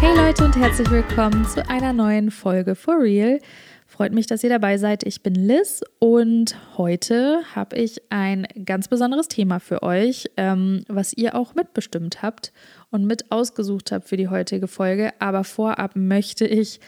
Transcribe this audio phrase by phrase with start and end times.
[0.00, 3.40] Hey Leute und herzlich willkommen zu einer neuen Folge For Real.
[3.98, 5.02] Freut mich, dass ihr dabei seid.
[5.02, 11.14] Ich bin Liz und heute habe ich ein ganz besonderes Thema für euch, ähm, was
[11.14, 12.52] ihr auch mitbestimmt habt
[12.90, 15.12] und mit ausgesucht habt für die heutige Folge.
[15.18, 16.80] Aber vorab möchte ich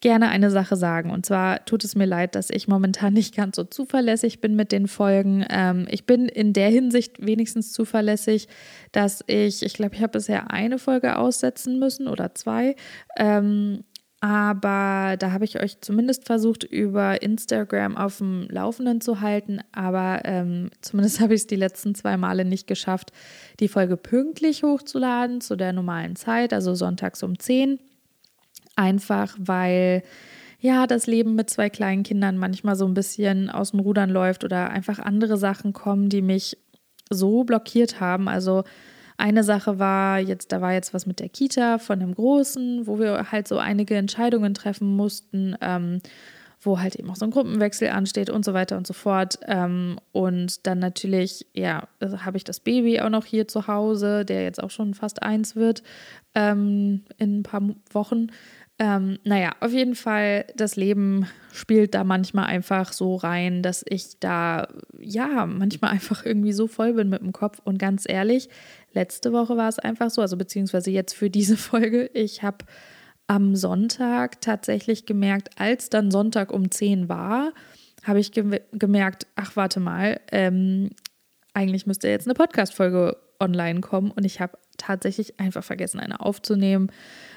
[0.00, 1.10] gerne eine Sache sagen.
[1.10, 4.72] Und zwar tut es mir leid, dass ich momentan nicht ganz so zuverlässig bin mit
[4.72, 5.44] den Folgen.
[5.48, 8.48] Ähm, ich bin in der Hinsicht wenigstens zuverlässig,
[8.92, 12.76] dass ich, ich glaube, ich habe bisher eine Folge aussetzen müssen oder zwei.
[13.16, 13.84] Ähm,
[14.20, 19.60] aber da habe ich euch zumindest versucht, über Instagram auf dem Laufenden zu halten.
[19.72, 23.12] Aber ähm, zumindest habe ich es die letzten zwei Male nicht geschafft,
[23.60, 27.78] die Folge pünktlich hochzuladen zu der normalen Zeit, also sonntags um 10.
[28.76, 30.02] Einfach weil
[30.60, 34.42] ja, das Leben mit zwei kleinen Kindern manchmal so ein bisschen aus den Rudern läuft
[34.42, 36.56] oder einfach andere Sachen kommen, die mich
[37.10, 38.28] so blockiert haben.
[38.28, 38.64] Also
[39.18, 42.98] eine Sache war jetzt, da war jetzt was mit der Kita von dem Großen, wo
[42.98, 46.00] wir halt so einige Entscheidungen treffen mussten, ähm,
[46.60, 49.38] wo halt eben auch so ein Gruppenwechsel ansteht und so weiter und so fort.
[49.46, 54.42] Ähm, und dann natürlich, ja, habe ich das Baby auch noch hier zu Hause, der
[54.42, 55.82] jetzt auch schon fast eins wird
[56.34, 57.62] ähm, in ein paar
[57.92, 58.28] Wochen.
[58.78, 64.20] Ähm, naja, auf jeden Fall, das Leben spielt da manchmal einfach so rein, dass ich
[64.20, 64.68] da,
[65.00, 67.58] ja, manchmal einfach irgendwie so voll bin mit dem Kopf.
[67.64, 68.50] Und ganz ehrlich,
[68.92, 72.66] letzte Woche war es einfach so, also beziehungsweise jetzt für diese Folge, ich habe
[73.28, 77.52] am Sonntag tatsächlich gemerkt, als dann Sonntag um 10 war,
[78.04, 80.90] habe ich ge gemerkt, ach, warte mal, ähm,
[81.54, 86.90] eigentlich müsste jetzt eine Podcast-Folge online kommen und ich habe tatsächlich einfach vergessen, eine aufzunehmen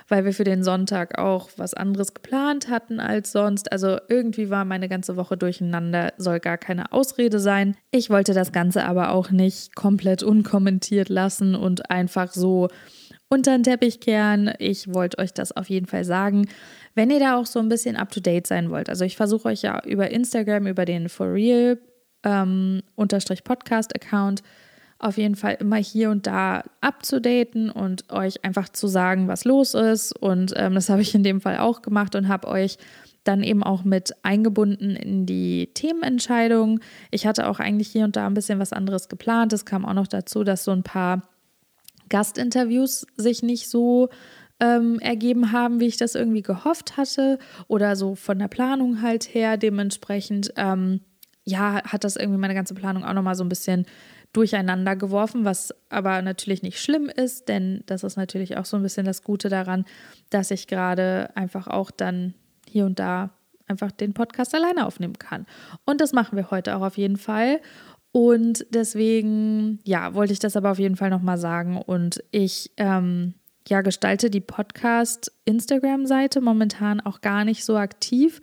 [0.09, 3.71] weil wir für den Sonntag auch was anderes geplant hatten als sonst.
[3.71, 7.77] Also irgendwie war meine ganze Woche durcheinander, soll gar keine Ausrede sein.
[7.91, 12.67] Ich wollte das Ganze aber auch nicht komplett unkommentiert lassen und einfach so
[13.29, 14.51] unter den Teppich kehren.
[14.57, 16.49] Ich wollte euch das auf jeden Fall sagen.
[16.95, 19.49] Wenn ihr da auch so ein bisschen up to date sein wollt, also ich versuche
[19.49, 21.78] euch ja über Instagram, über den For Real
[22.23, 22.81] ähm,
[23.44, 24.41] Podcast Account
[24.99, 29.73] auf jeden Fall immer hier und da abzudaten und euch einfach zu sagen, was los
[29.73, 30.11] ist.
[30.11, 32.77] Und ähm, das habe ich in dem Fall auch gemacht und habe euch
[33.23, 36.81] dann eben auch mit eingebunden in die Themenentscheidung.
[37.11, 39.53] Ich hatte auch eigentlich hier und da ein bisschen was anderes geplant.
[39.53, 41.23] Es kam auch noch dazu, dass so ein paar
[42.09, 44.09] Gastinterviews sich nicht so
[44.59, 49.33] ähm, ergeben haben, wie ich das irgendwie gehofft hatte oder so von der Planung halt
[49.33, 49.57] her.
[49.57, 51.01] Dementsprechend, ähm,
[51.45, 53.85] ja, hat das irgendwie meine ganze Planung auch nochmal so ein bisschen
[54.34, 58.84] durcheinander geworfen, was aber natürlich nicht schlimm ist, denn das ist natürlich auch so ein
[58.84, 59.85] bisschen das Gute daran,
[60.29, 62.35] dass ich gerade einfach auch dann
[62.67, 63.31] hier und da
[63.67, 65.47] einfach den Podcast alleine aufnehmen kann.
[65.85, 67.59] Und das machen wir heute auch auf jeden Fall.
[68.12, 71.78] Und deswegen, ja, wollte ich das aber auf jeden Fall nochmal sagen.
[71.78, 73.35] Und ich, ähm,
[73.67, 78.41] ja, gestalte die Podcast-Instagram-Seite momentan auch gar nicht so aktiv,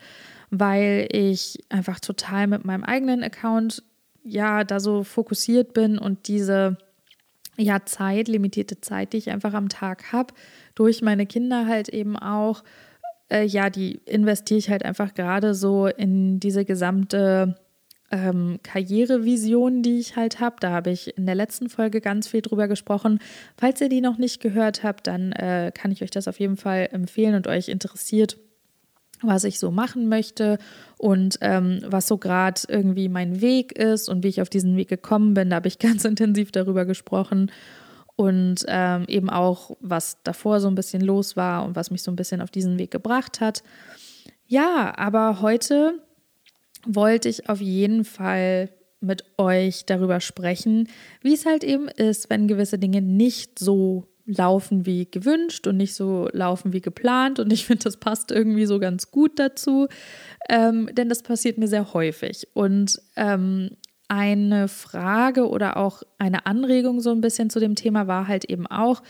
[0.50, 3.82] weil ich einfach total mit meinem eigenen Account
[4.26, 6.76] ja da so fokussiert bin und diese
[7.56, 10.34] ja Zeit, limitierte Zeit, die ich einfach am Tag habe,
[10.74, 12.62] durch meine Kinder halt eben auch,
[13.30, 17.56] äh, ja, die investiere ich halt einfach gerade so in diese gesamte
[18.10, 20.56] ähm, Karrierevision, die ich halt habe.
[20.60, 23.20] Da habe ich in der letzten Folge ganz viel drüber gesprochen.
[23.56, 26.56] Falls ihr die noch nicht gehört habt, dann äh, kann ich euch das auf jeden
[26.56, 28.36] Fall empfehlen und euch interessiert
[29.22, 30.58] was ich so machen möchte
[30.98, 34.88] und ähm, was so gerade irgendwie mein Weg ist und wie ich auf diesen Weg
[34.88, 35.50] gekommen bin.
[35.50, 37.50] Da habe ich ganz intensiv darüber gesprochen
[38.16, 42.10] und ähm, eben auch, was davor so ein bisschen los war und was mich so
[42.10, 43.62] ein bisschen auf diesen Weg gebracht hat.
[44.46, 46.00] Ja, aber heute
[46.86, 50.88] wollte ich auf jeden Fall mit euch darüber sprechen,
[51.20, 55.94] wie es halt eben ist, wenn gewisse Dinge nicht so laufen wie gewünscht und nicht
[55.94, 57.38] so laufen wie geplant.
[57.38, 59.86] Und ich finde, das passt irgendwie so ganz gut dazu,
[60.48, 62.48] ähm, denn das passiert mir sehr häufig.
[62.52, 63.70] Und ähm,
[64.08, 68.66] eine Frage oder auch eine Anregung so ein bisschen zu dem Thema war halt eben
[68.66, 69.02] auch,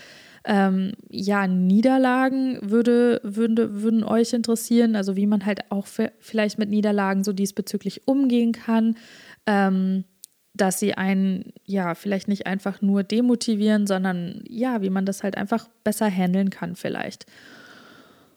[0.47, 5.87] ähm, ja, Niederlagen würde, würde, würden euch interessieren, also wie man halt auch
[6.21, 8.97] vielleicht mit Niederlagen so diesbezüglich umgehen kann.
[9.47, 10.05] Ähm,
[10.57, 15.37] dass sie einen ja vielleicht nicht einfach nur demotivieren, sondern ja, wie man das halt
[15.37, 17.27] einfach besser handeln kann vielleicht.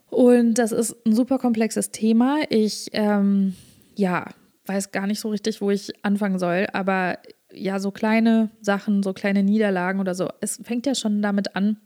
[0.10, 2.40] Und das ist ein super komplexes Thema.
[2.50, 3.56] Ich ähm,
[3.96, 4.26] ja
[4.70, 7.18] weiß gar nicht so richtig, wo ich anfangen soll, aber
[7.52, 10.30] ja, so kleine Sachen, so kleine Niederlagen oder so.
[10.40, 11.78] Es fängt ja schon damit an,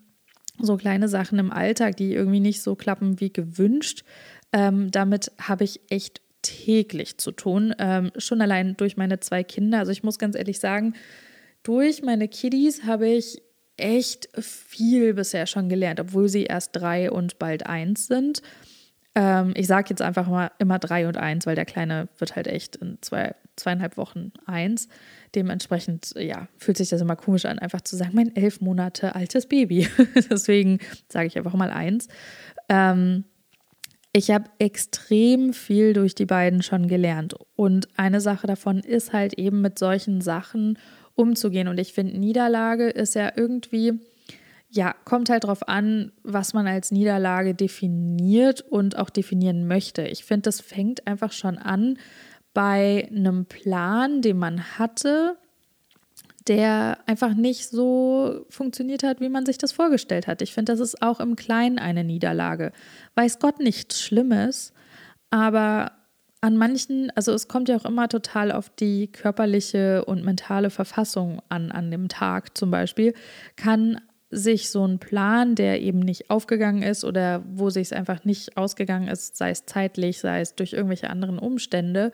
[0.60, 4.04] so kleine Sachen im Alltag, die irgendwie nicht so klappen wie gewünscht.
[4.52, 7.74] Ähm, damit habe ich echt täglich zu tun.
[7.80, 9.80] Ähm, schon allein durch meine zwei Kinder.
[9.80, 10.94] Also ich muss ganz ehrlich sagen,
[11.64, 13.42] durch meine Kiddies habe ich
[13.78, 18.42] echt viel bisher schon gelernt, obwohl sie erst drei und bald eins sind.
[19.16, 22.48] Ähm, ich sage jetzt einfach mal immer drei und eins, weil der Kleine wird halt
[22.48, 24.88] echt in zwei, zweieinhalb Wochen eins.
[25.36, 29.48] Dementsprechend, ja, fühlt sich das immer komisch an, einfach zu sagen, mein elf Monate altes
[29.48, 29.88] Baby.
[30.30, 30.80] Deswegen
[31.10, 32.08] sage ich einfach mal eins.
[32.70, 33.24] Ähm,
[34.14, 37.36] ich habe extrem viel durch die beiden schon gelernt.
[37.56, 40.78] Und eine Sache davon ist halt eben mit solchen Sachen
[41.16, 41.68] umzugehen.
[41.68, 43.94] Und ich finde, Niederlage ist ja irgendwie,
[44.70, 50.04] ja, kommt halt drauf an, was man als Niederlage definiert und auch definieren möchte.
[50.04, 51.98] Ich finde, das fängt einfach schon an
[52.54, 55.38] bei einem Plan, den man hatte,
[56.48, 60.42] der einfach nicht so funktioniert hat, wie man sich das vorgestellt hat.
[60.42, 62.72] Ich finde, das ist auch im Kleinen eine Niederlage.
[63.16, 64.74] Weiß Gott nichts Schlimmes,
[65.30, 65.94] aber
[66.42, 71.42] an manchen, also es kommt ja auch immer total auf die körperliche und mentale Verfassung
[71.48, 73.14] an, an dem Tag zum Beispiel,
[73.56, 78.26] kann sich so ein Plan, der eben nicht aufgegangen ist oder wo sich es einfach
[78.26, 82.12] nicht ausgegangen ist, sei es zeitlich, sei es durch irgendwelche anderen Umstände,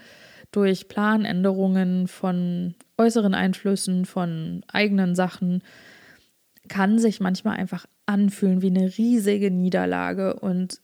[0.52, 5.62] durch Planänderungen von äußeren Einflüssen, von eigenen Sachen,
[6.68, 10.36] kann sich manchmal einfach anfühlen wie eine riesige Niederlage.
[10.36, 10.82] Und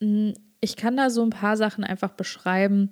[0.00, 2.90] hm, ich kann da so ein paar Sachen einfach beschreiben,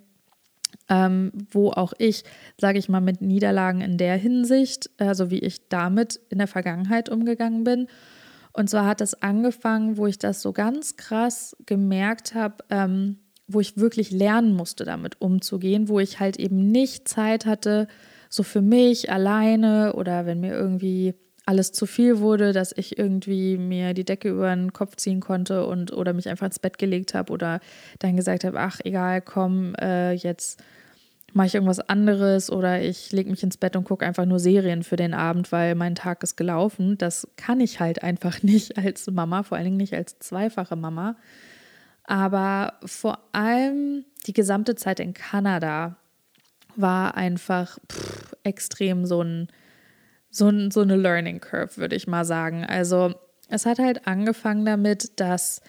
[0.89, 2.25] ähm, wo auch ich,
[2.59, 7.09] sage ich mal, mit Niederlagen in der Hinsicht, also wie ich damit in der Vergangenheit
[7.09, 7.87] umgegangen bin.
[8.53, 13.20] Und zwar hat es angefangen, wo ich das so ganz krass gemerkt habe, ähm,
[13.53, 17.89] wo ich wirklich lernen musste, damit umzugehen, wo ich halt eben nicht Zeit hatte,
[18.29, 21.15] so für mich alleine oder wenn mir irgendwie
[21.47, 25.67] alles zu viel wurde, dass ich irgendwie mir die Decke über den Kopf ziehen konnte
[25.67, 27.61] und oder mich einfach ins Bett gelegt habe oder
[27.99, 30.63] dann gesagt habe, ach egal, komm, äh, jetzt
[31.33, 34.83] mache ich irgendwas anderes oder ich lege mich ins Bett und gucke einfach nur Serien
[34.83, 36.99] für den Abend, weil mein Tag ist gelaufen.
[36.99, 41.17] Das kann ich halt einfach nicht als Mama, vor allen Dingen nicht als zweifache Mama.
[42.11, 45.97] Aber vor allem die gesamte Zeit in Kanada
[46.75, 49.49] war einfach pff, extrem so ein
[50.29, 52.65] so, so eine Learning Curve, würde ich mal sagen.
[52.65, 53.15] Also
[53.49, 55.61] es hat halt angefangen damit, dass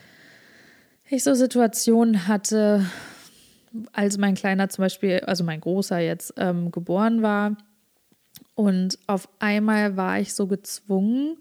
[1.08, 2.88] ich so Situationen hatte,
[3.94, 7.56] als mein Kleiner zum Beispiel, also mein Großer jetzt ähm, geboren war.
[8.56, 11.38] Und auf einmal war ich so gezwungen,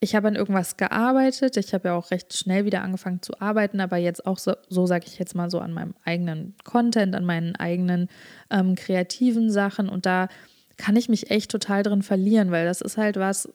[0.00, 1.56] ich habe an irgendwas gearbeitet.
[1.56, 4.86] Ich habe ja auch recht schnell wieder angefangen zu arbeiten, aber jetzt auch so, so
[4.86, 8.08] sage ich jetzt mal so an meinem eigenen Content, an meinen eigenen
[8.50, 9.88] ähm, kreativen Sachen.
[9.88, 10.28] Und da
[10.76, 13.48] kann ich mich echt total drin verlieren, weil das ist halt was,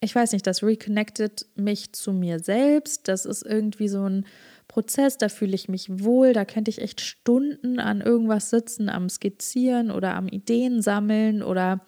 [0.00, 3.08] ich weiß nicht, das reconnected mich zu mir selbst.
[3.08, 4.26] Das ist irgendwie so ein
[4.68, 9.08] Prozess, da fühle ich mich wohl, da könnte ich echt Stunden an irgendwas sitzen, am
[9.08, 11.80] Skizzieren oder am Ideen sammeln oder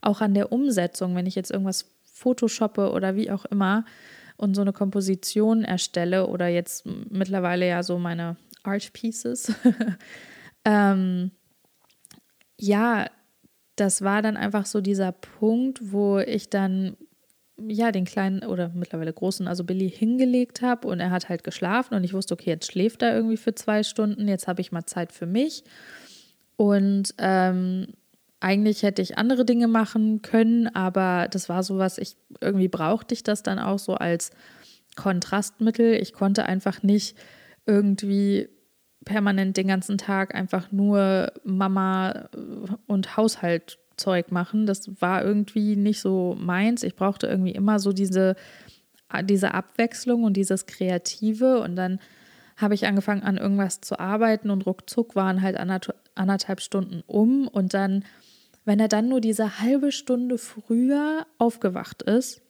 [0.00, 1.90] auch an der Umsetzung, wenn ich jetzt irgendwas
[2.20, 3.84] photoshoppe oder wie auch immer
[4.36, 9.52] und so eine Komposition erstelle oder jetzt mittlerweile ja so meine Art Pieces.
[10.64, 11.30] ähm,
[12.58, 13.06] ja,
[13.76, 16.96] das war dann einfach so dieser Punkt, wo ich dann
[17.68, 21.94] ja den kleinen oder mittlerweile großen, also Billy hingelegt habe und er hat halt geschlafen
[21.94, 24.86] und ich wusste, okay, jetzt schläft er irgendwie für zwei Stunden, jetzt habe ich mal
[24.86, 25.64] Zeit für mich
[26.56, 27.88] und ähm,
[28.40, 33.14] eigentlich hätte ich andere Dinge machen können, aber das war so was, ich irgendwie brauchte
[33.14, 34.30] ich das dann auch so als
[34.96, 35.94] Kontrastmittel.
[35.94, 37.16] Ich konnte einfach nicht
[37.66, 38.48] irgendwie
[39.04, 42.28] permanent den ganzen Tag einfach nur Mama
[42.86, 44.66] und Haushaltzeug machen.
[44.66, 46.82] Das war irgendwie nicht so meins.
[46.82, 48.36] Ich brauchte irgendwie immer so diese,
[49.24, 51.60] diese Abwechslung und dieses Kreative.
[51.60, 51.98] Und dann
[52.56, 55.56] habe ich angefangen an irgendwas zu arbeiten und ruckzuck waren halt
[56.14, 57.48] anderthalb Stunden um.
[57.48, 58.04] Und dann,
[58.64, 62.42] wenn er dann nur diese halbe Stunde früher aufgewacht ist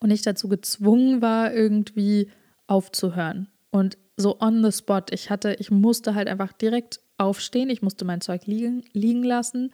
[0.00, 2.30] und ich dazu gezwungen war, irgendwie
[2.66, 5.02] aufzuhören und so on the spot.
[5.10, 9.72] Ich hatte, ich musste halt einfach direkt aufstehen, ich musste mein Zeug liegen, liegen lassen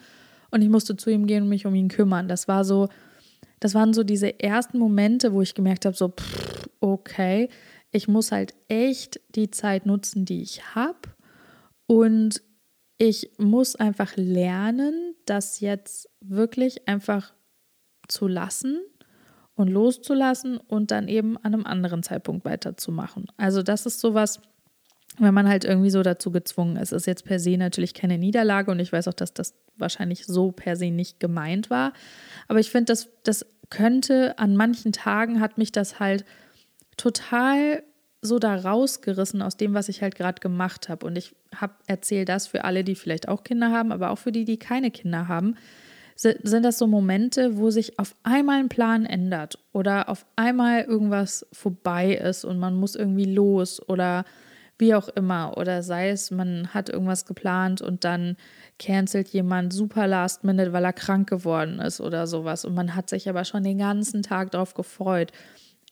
[0.51, 2.29] und ich musste zu ihm gehen und mich um ihn kümmern.
[2.29, 2.89] Das war so,
[3.61, 7.49] das waren so diese ersten Momente, wo ich gemerkt habe, so, pff, okay,
[7.91, 10.99] ich muss halt echt die Zeit nutzen, die ich habe
[11.87, 12.43] und
[12.99, 17.35] ich muss einfach lernen, das jetzt wirklich einfach
[18.09, 18.81] zu lassen
[19.55, 23.27] und loszulassen und dann eben an einem anderen Zeitpunkt weiterzumachen.
[23.37, 24.41] Also das ist sowas,
[25.19, 26.93] wenn man halt irgendwie so dazu gezwungen ist.
[26.93, 30.53] Ist jetzt per se natürlich keine Niederlage und ich weiß auch, dass das wahrscheinlich so
[30.53, 31.93] per se nicht gemeint war.
[32.49, 36.25] Aber ich finde, das, das könnte an manchen Tagen hat mich das halt
[36.97, 37.83] total
[38.25, 41.07] so da rausgerissen aus dem, was ich halt gerade gemacht habe.
[41.07, 44.33] Und ich habe erzählt das für alle, die vielleicht auch Kinder haben, aber auch für
[44.33, 45.57] die, die keine Kinder haben,
[46.17, 51.47] sind das so Momente, wo sich auf einmal ein Plan ändert oder auf einmal irgendwas
[51.53, 54.25] vorbei ist und man muss irgendwie los oder
[54.79, 55.57] wie auch immer.
[55.57, 58.37] Oder sei es, man hat irgendwas geplant und dann
[58.79, 62.65] cancelt jemand super last minute, weil er krank geworden ist oder sowas.
[62.65, 65.33] Und man hat sich aber schon den ganzen Tag darauf gefreut.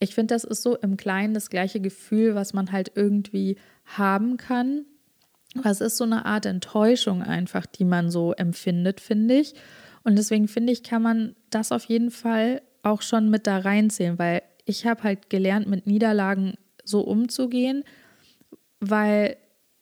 [0.02, 4.36] Ich finde, das ist so im Kleinen das gleiche Gefühl, was man halt irgendwie haben
[4.36, 4.84] kann.
[5.54, 9.54] Was ist so eine Art Enttäuschung einfach, die man so empfindet, finde ich.
[10.02, 14.18] Und deswegen finde ich, kann man das auf jeden Fall auch schon mit da reinzählen,
[14.18, 17.84] weil ich habe halt gelernt, mit Niederlagen so umzugehen,
[18.80, 19.36] weil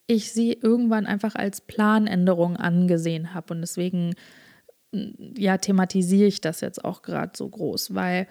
[0.06, 3.54] ich sie irgendwann einfach als Planänderung angesehen habe.
[3.54, 4.12] Und deswegen,
[4.92, 8.26] ja, thematisiere ich das jetzt auch gerade so groß, weil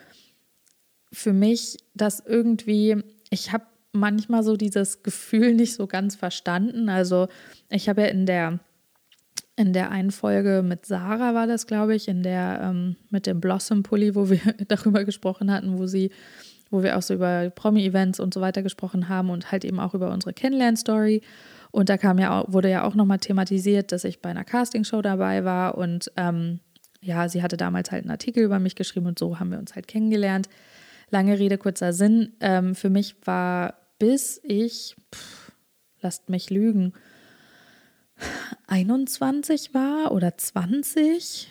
[1.11, 2.97] für mich das irgendwie,
[3.29, 6.89] ich habe manchmal so dieses Gefühl nicht so ganz verstanden.
[6.89, 7.27] Also
[7.69, 8.59] ich habe ja in der
[9.55, 13.41] in der einen Folge mit Sarah war das, glaube ich, in der ähm, mit dem
[13.41, 14.39] Blossom Pulli, wo wir
[14.69, 16.11] darüber gesprochen hatten, wo sie,
[16.69, 19.93] wo wir auch so über Promi-Events und so weiter gesprochen haben und halt eben auch
[19.93, 21.23] über unsere Kennenlern-Story.
[21.71, 25.01] Und da kam ja auch, wurde ja auch nochmal thematisiert, dass ich bei einer Castingshow
[25.01, 26.61] dabei war und ähm,
[27.01, 29.75] ja, sie hatte damals halt einen Artikel über mich geschrieben und so haben wir uns
[29.75, 30.47] halt kennengelernt.
[31.09, 32.33] Lange Rede, kurzer Sinn.
[32.39, 35.51] Ähm, für mich war, bis ich, pff,
[36.01, 36.93] lasst mich lügen,
[38.67, 41.49] 21 war oder 20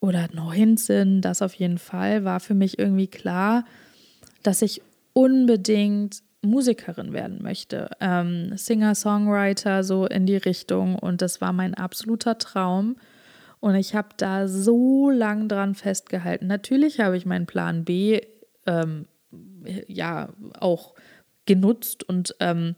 [0.00, 3.64] oder 19, das auf jeden Fall, war für mich irgendwie klar,
[4.42, 7.90] dass ich unbedingt Musikerin werden möchte.
[8.00, 10.96] Ähm, Singer, Songwriter, so in die Richtung.
[10.96, 12.96] Und das war mein absoluter Traum.
[13.60, 16.46] Und ich habe da so lang dran festgehalten.
[16.46, 18.20] Natürlich habe ich meinen Plan B
[18.66, 19.06] ähm,
[19.86, 20.94] ja auch
[21.46, 22.76] genutzt und ähm,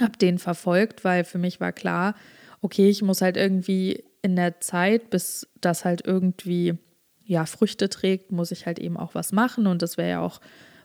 [0.00, 2.14] habe den verfolgt, weil für mich war klar,
[2.60, 6.78] okay, ich muss halt irgendwie in der Zeit, bis das halt irgendwie
[7.24, 10.40] ja Früchte trägt, muss ich halt eben auch was machen und das wäre ja auch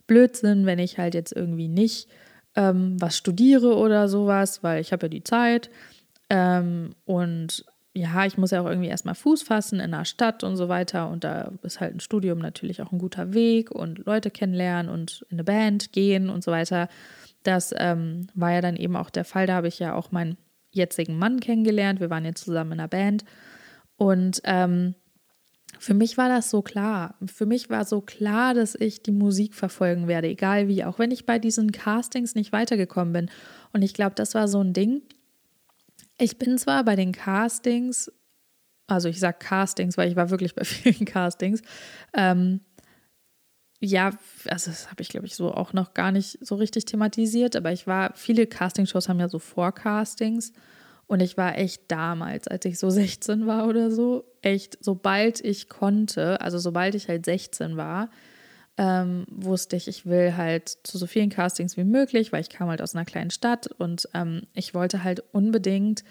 [0.06, 2.10] Blödsinn, wenn ich halt jetzt irgendwie nicht
[2.56, 5.70] ähm, was studiere oder sowas, weil ich habe ja die Zeit
[6.30, 10.58] ähm, und ja, ich muss ja auch irgendwie erstmal Fuß fassen in der Stadt und
[10.58, 11.10] so weiter.
[11.10, 15.26] Und da ist halt ein Studium natürlich auch ein guter Weg und Leute kennenlernen und
[15.30, 16.90] in eine Band gehen und so weiter.
[17.44, 19.46] Das ähm, war ja dann eben auch der Fall.
[19.46, 20.38] Da habe ich ja auch meinen
[20.72, 22.00] jetzigen Mann kennengelernt.
[22.00, 23.26] Wir waren jetzt zusammen in einer Band.
[23.96, 24.96] Und ähm,
[25.78, 27.16] für mich war das so klar.
[27.26, 31.12] Für mich war so klar, dass ich die Musik verfolgen werde, egal wie, auch wenn
[31.12, 33.30] ich bei diesen Castings nicht weitergekommen bin.
[33.72, 35.04] Und ich glaube, das war so ein Ding
[36.18, 38.12] ich bin zwar bei den Castings,
[38.88, 41.62] also ich sage Castings, weil ich war wirklich bei vielen Castings.
[42.14, 42.62] Ähm,
[43.80, 44.12] ja,
[44.48, 47.74] also das habe ich, glaube ich, so auch noch gar nicht so richtig thematisiert, aber
[47.74, 50.54] ich war, viele Castingshows haben ja so Vorcastings
[51.06, 55.68] und ich war echt damals, als ich so 16 war oder so, echt, sobald ich
[55.68, 58.10] konnte, also sobald ich halt 16 war,
[58.78, 62.70] ähm, wusste ich, ich will halt zu so vielen Castings wie möglich, weil ich kam
[62.70, 66.04] halt aus einer kleinen Stadt und ähm, ich wollte halt unbedingt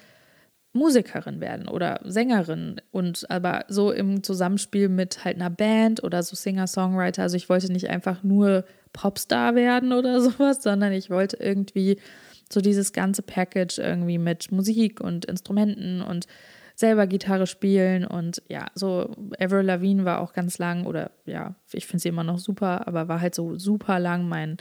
[0.73, 6.35] Musikerin werden oder Sängerin und aber so im Zusammenspiel mit halt einer Band oder so
[6.35, 7.23] Singer-Songwriter.
[7.23, 11.99] Also ich wollte nicht einfach nur Popstar werden oder sowas, sondern ich wollte irgendwie
[12.51, 16.27] so dieses ganze Package irgendwie mit Musik und Instrumenten und
[16.83, 19.09] selber Gitarre spielen und ja, so
[19.39, 23.07] Avril Lavigne war auch ganz lang oder ja, ich finde sie immer noch super, aber
[23.07, 24.57] war halt so super lang mein,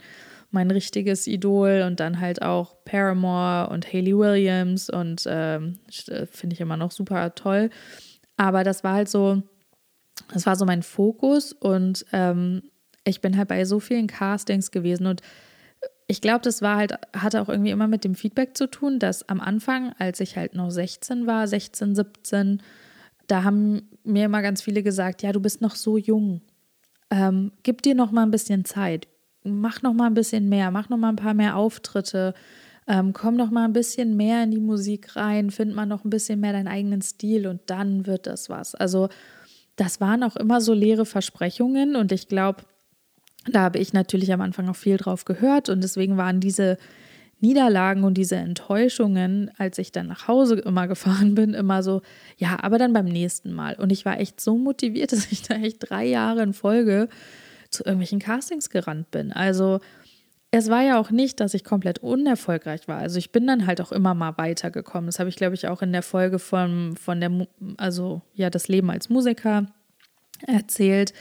[0.52, 6.54] mein richtiges Idol und dann halt auch Paramore und Hayley Williams und ähm, äh, finde
[6.54, 7.70] ich immer noch super toll.
[8.36, 9.42] Aber das war halt so,
[10.32, 12.62] das war so mein Fokus und ähm,
[13.02, 15.22] ich bin halt bei so vielen Castings gewesen und
[16.06, 19.28] ich glaube, das war halt, hatte auch irgendwie immer mit dem Feedback zu tun, dass
[19.28, 22.62] am Anfang, als ich halt noch 16 war, 16, 17,
[23.26, 26.42] da haben mir immer ganz viele gesagt, ja, du bist noch so jung.
[27.10, 29.08] Ähm, gib dir noch mal ein bisschen Zeit.
[29.44, 32.34] Mach noch mal ein bisschen mehr, mach noch mal ein paar mehr Auftritte.
[32.86, 36.10] Ähm, komm noch mal ein bisschen mehr in die Musik rein, find mal noch ein
[36.10, 38.74] bisschen mehr deinen eigenen Stil und dann wird das was.
[38.74, 39.08] Also
[39.76, 42.64] das waren auch immer so leere Versprechungen und ich glaube,
[43.46, 46.78] da habe ich natürlich am Anfang auch viel drauf gehört und deswegen waren diese
[47.40, 52.02] Niederlagen und diese Enttäuschungen, als ich dann nach Hause immer gefahren bin, immer so,
[52.38, 53.74] ja, aber dann beim nächsten Mal.
[53.74, 57.08] Und ich war echt so motiviert, dass ich da echt drei Jahre in Folge
[57.70, 59.32] zu irgendwelchen Castings gerannt bin.
[59.32, 59.80] Also
[60.54, 62.98] es war ja auch nicht, dass ich komplett unerfolgreich war.
[62.98, 65.06] Also ich bin dann halt auch immer mal weitergekommen.
[65.06, 67.46] Das habe ich, glaube ich, auch in der Folge von, von der,
[67.78, 69.66] also ja, das Leben als Musiker
[70.46, 71.14] erzählt,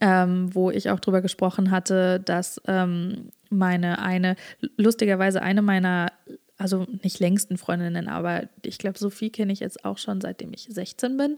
[0.00, 4.36] ähm, wo ich auch drüber gesprochen hatte, dass ähm, meine eine,
[4.76, 6.12] lustigerweise eine meiner,
[6.58, 10.68] also nicht längsten Freundinnen, aber ich glaube, Sophie kenne ich jetzt auch schon seitdem ich
[10.70, 11.36] 16 bin.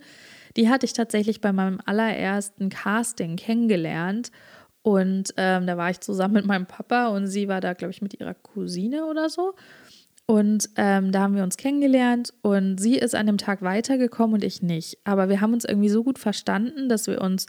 [0.57, 4.31] Die hatte ich tatsächlich bei meinem allerersten Casting kennengelernt.
[4.83, 8.01] Und ähm, da war ich zusammen mit meinem Papa und sie war da, glaube ich,
[8.01, 9.55] mit ihrer Cousine oder so.
[10.31, 14.45] Und ähm, da haben wir uns kennengelernt und sie ist an dem Tag weitergekommen und
[14.45, 14.99] ich nicht.
[15.05, 17.47] Aber wir haben uns irgendwie so gut verstanden, dass wir uns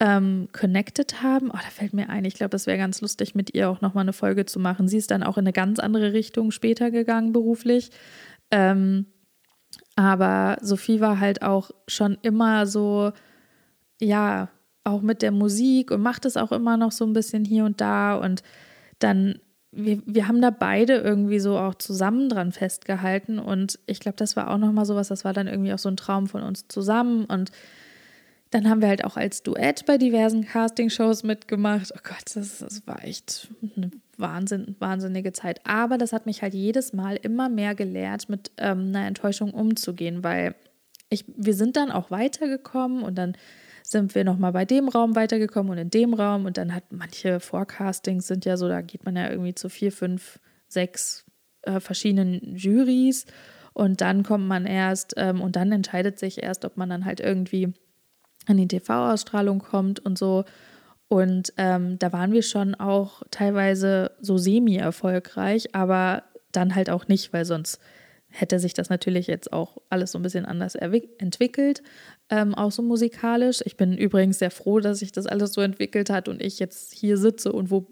[0.00, 1.50] ähm, connected haben.
[1.50, 4.02] Oh, da fällt mir ein, ich glaube, das wäre ganz lustig, mit ihr auch nochmal
[4.02, 4.88] eine Folge zu machen.
[4.88, 7.90] Sie ist dann auch in eine ganz andere Richtung später gegangen beruflich.
[8.50, 9.06] Ähm,
[9.94, 13.12] aber Sophie war halt auch schon immer so,
[14.00, 14.48] ja,
[14.82, 17.80] auch mit der Musik und macht es auch immer noch so ein bisschen hier und
[17.80, 18.16] da.
[18.16, 18.42] Und
[18.98, 19.38] dann,
[19.72, 23.38] wir, wir haben da beide irgendwie so auch zusammen dran festgehalten.
[23.38, 25.96] Und ich glaube, das war auch nochmal sowas, das war dann irgendwie auch so ein
[25.96, 27.24] Traum von uns zusammen.
[27.24, 27.52] Und
[28.50, 31.92] dann haben wir halt auch als Duett bei diversen Castingshows mitgemacht.
[31.94, 35.60] Oh Gott, das, das war echt eine Wahnsinn, wahnsinnige Zeit.
[35.64, 40.24] Aber das hat mich halt jedes Mal immer mehr gelehrt, mit ähm, einer Enttäuschung umzugehen,
[40.24, 40.56] weil
[41.10, 43.36] ich, wir sind dann auch weitergekommen und dann
[43.90, 47.40] sind wir nochmal bei dem Raum weitergekommen und in dem Raum und dann hat manche
[47.40, 51.24] Forecastings sind ja so, da geht man ja irgendwie zu vier, fünf, sechs
[51.62, 53.26] äh, verschiedenen Juries
[53.72, 57.20] und dann kommt man erst ähm, und dann entscheidet sich erst, ob man dann halt
[57.20, 57.72] irgendwie
[58.46, 60.44] an die TV-Ausstrahlung kommt und so.
[61.08, 67.32] Und ähm, da waren wir schon auch teilweise so semi-erfolgreich, aber dann halt auch nicht,
[67.32, 67.80] weil sonst
[68.30, 71.82] hätte sich das natürlich jetzt auch alles so ein bisschen anders entwickelt,
[72.30, 73.60] ähm, auch so musikalisch.
[73.64, 76.94] Ich bin übrigens sehr froh, dass sich das alles so entwickelt hat und ich jetzt
[76.94, 77.88] hier sitze und wo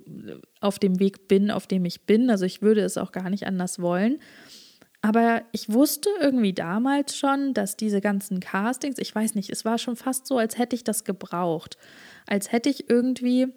[0.60, 2.30] auf dem Weg bin, auf dem ich bin.
[2.30, 4.18] Also ich würde es auch gar nicht anders wollen.
[5.00, 9.78] Aber ich wusste irgendwie damals schon, dass diese ganzen Castings, ich weiß nicht, es war
[9.78, 11.76] schon fast so, als hätte ich das gebraucht.
[12.26, 13.48] Als hätte ich irgendwie,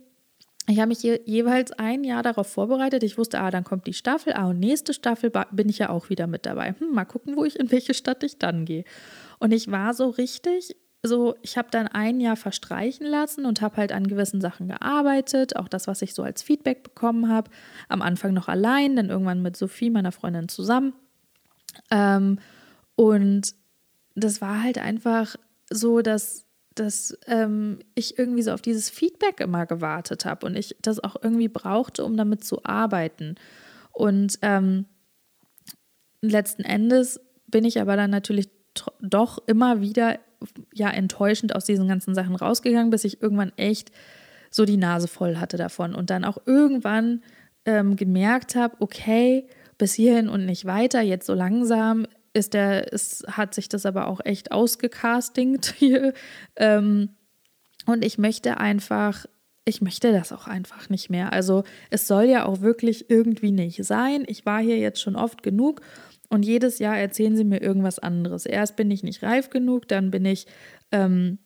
[0.68, 3.04] ich habe mich je, jeweils ein Jahr darauf vorbereitet.
[3.04, 6.10] Ich wusste, ah, dann kommt die Staffel, ah, und nächste Staffel bin ich ja auch
[6.10, 6.76] wieder mit dabei.
[6.78, 8.84] Hm, mal gucken, wo ich, in welche Stadt ich dann gehe.
[9.40, 13.78] Und ich war so richtig, so, ich habe dann ein Jahr verstreichen lassen und habe
[13.78, 17.50] halt an gewissen Sachen gearbeitet, auch das, was ich so als Feedback bekommen habe.
[17.90, 20.94] Am Anfang noch allein, dann irgendwann mit Sophie, meiner Freundin, zusammen.
[21.90, 22.38] Ähm,
[22.96, 23.56] und
[24.14, 25.36] das war halt einfach
[25.72, 30.76] so, dass, dass ähm, ich irgendwie so auf dieses Feedback immer gewartet habe und ich
[30.82, 33.36] das auch irgendwie brauchte, um damit zu arbeiten.
[33.92, 34.86] Und ähm,
[36.22, 38.50] letzten Endes bin ich aber dann natürlich
[39.02, 40.20] doch immer wieder
[40.74, 43.92] ja enttäuschend aus diesen ganzen Sachen rausgegangen, bis ich irgendwann echt
[44.50, 47.22] so die Nase voll hatte davon und dann auch irgendwann
[47.66, 51.02] ähm, gemerkt habe, okay, bis hierhin und nicht weiter.
[51.02, 56.14] Jetzt so langsam ist der, es hat sich das aber auch echt ausgecastingt hier.
[56.56, 57.10] Ähm,
[57.86, 59.26] und ich möchte einfach,
[59.66, 61.34] ich möchte das auch einfach nicht mehr.
[61.34, 64.24] Also es soll ja auch wirklich irgendwie nicht sein.
[64.28, 65.82] Ich war hier jetzt schon oft genug
[66.30, 68.46] und jedes Jahr erzählen sie mir irgendwas anderes.
[68.46, 70.48] Erst bin ich nicht reif genug, dann bin ich
[70.92, 71.40] ähm,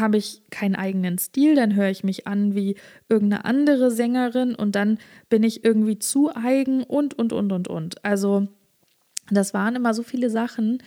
[0.00, 2.76] habe ich keinen eigenen Stil, dann höre ich mich an wie
[3.08, 8.04] irgendeine andere Sängerin und dann bin ich irgendwie zu eigen und, und, und, und, und.
[8.04, 8.48] Also
[9.30, 10.82] das waren immer so viele Sachen,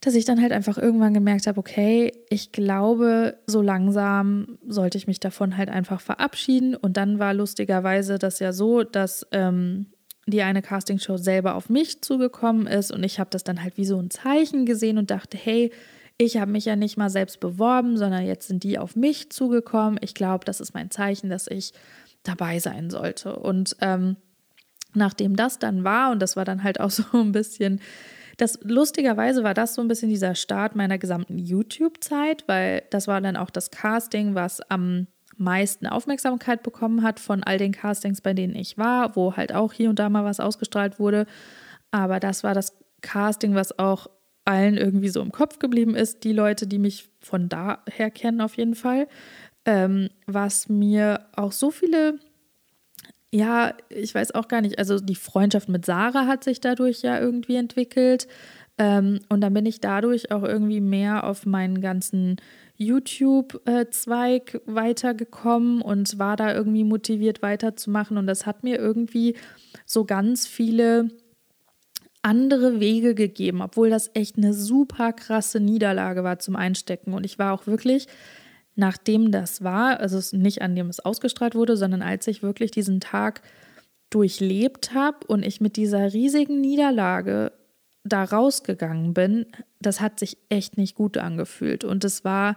[0.00, 5.06] dass ich dann halt einfach irgendwann gemerkt habe, okay, ich glaube, so langsam sollte ich
[5.06, 6.76] mich davon halt einfach verabschieden.
[6.76, 9.86] Und dann war lustigerweise das ja so, dass ähm,
[10.26, 13.84] die eine Castingshow selber auf mich zugekommen ist und ich habe das dann halt wie
[13.84, 15.70] so ein Zeichen gesehen und dachte, hey,
[16.16, 19.98] ich habe mich ja nicht mal selbst beworben, sondern jetzt sind die auf mich zugekommen.
[20.00, 21.72] Ich glaube, das ist mein Zeichen, dass ich
[22.22, 23.36] dabei sein sollte.
[23.36, 24.16] Und ähm,
[24.94, 27.80] nachdem das dann war, und das war dann halt auch so ein bisschen,
[28.36, 33.20] das lustigerweise war das so ein bisschen dieser Start meiner gesamten YouTube-Zeit, weil das war
[33.20, 38.34] dann auch das Casting, was am meisten Aufmerksamkeit bekommen hat von all den Castings, bei
[38.34, 41.26] denen ich war, wo halt auch hier und da mal was ausgestrahlt wurde.
[41.90, 44.08] Aber das war das Casting, was auch
[44.44, 48.56] allen irgendwie so im Kopf geblieben ist, die Leute, die mich von daher kennen auf
[48.56, 49.08] jeden Fall,
[49.64, 52.18] ähm, was mir auch so viele,
[53.34, 57.18] ja, ich weiß auch gar nicht, also die Freundschaft mit Sarah hat sich dadurch ja
[57.18, 58.28] irgendwie entwickelt.
[58.78, 62.36] Ähm, und dann bin ich dadurch auch irgendwie mehr auf meinen ganzen
[62.76, 68.18] YouTube-Zweig weitergekommen und war da irgendwie motiviert weiterzumachen.
[68.18, 69.34] Und das hat mir irgendwie
[69.84, 71.10] so ganz viele
[72.22, 77.14] andere Wege gegeben, obwohl das echt eine super krasse Niederlage war zum Einstecken.
[77.14, 78.06] Und ich war auch wirklich,
[78.76, 83.00] nachdem das war, also nicht an dem es ausgestrahlt wurde, sondern als ich wirklich diesen
[83.00, 83.42] Tag
[84.10, 87.52] durchlebt habe und ich mit dieser riesigen Niederlage
[88.04, 89.46] da rausgegangen bin,
[89.80, 91.84] das hat sich echt nicht gut angefühlt.
[91.84, 92.56] Und es war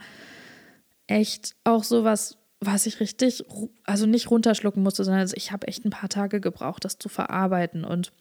[1.08, 3.46] echt auch so was, was ich richtig,
[3.86, 7.10] also nicht runterschlucken musste, sondern also ich habe echt ein paar Tage gebraucht, das zu
[7.10, 7.86] verarbeiten.
[7.86, 8.12] Und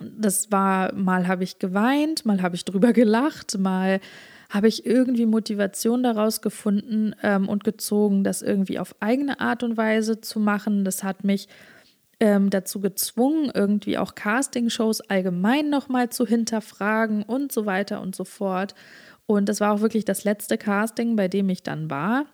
[0.00, 4.00] das war, mal habe ich geweint, mal habe ich drüber gelacht, mal
[4.48, 9.76] habe ich irgendwie Motivation daraus gefunden ähm, und gezogen, das irgendwie auf eigene Art und
[9.76, 10.84] Weise zu machen.
[10.84, 11.48] Das hat mich
[12.20, 18.24] ähm, dazu gezwungen, irgendwie auch Castingshows allgemein nochmal zu hinterfragen und so weiter und so
[18.24, 18.74] fort.
[19.26, 22.24] Und das war auch wirklich das letzte Casting, bei dem ich dann war,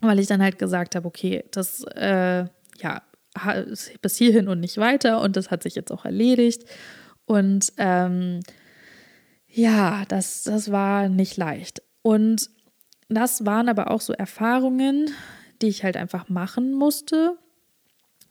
[0.00, 2.44] weil ich dann halt gesagt habe, okay, das, äh,
[2.78, 3.02] ja,
[4.02, 6.64] bis hierhin und nicht weiter und das hat sich jetzt auch erledigt.
[7.24, 8.40] Und ähm,
[9.52, 11.82] ja, das, das war nicht leicht.
[12.02, 12.50] Und
[13.08, 15.10] das waren aber auch so Erfahrungen,
[15.60, 17.36] die ich halt einfach machen musste,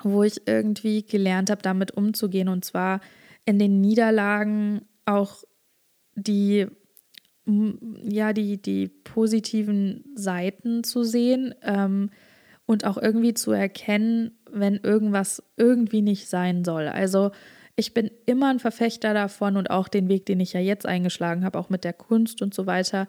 [0.02, 2.48] wo ich irgendwie gelernt habe, damit umzugehen.
[2.48, 3.02] Und zwar
[3.46, 5.44] in den Niederlagen auch
[6.16, 6.68] die,
[7.46, 12.12] ja, die, die positiven Seiten zu sehen ähm,
[12.66, 16.88] und auch irgendwie zu erkennen, wenn irgendwas irgendwie nicht sein soll.
[16.88, 17.32] Also
[17.80, 21.46] ich bin immer ein Verfechter davon und auch den Weg, den ich ja jetzt eingeschlagen
[21.46, 23.08] habe, auch mit der Kunst und so weiter.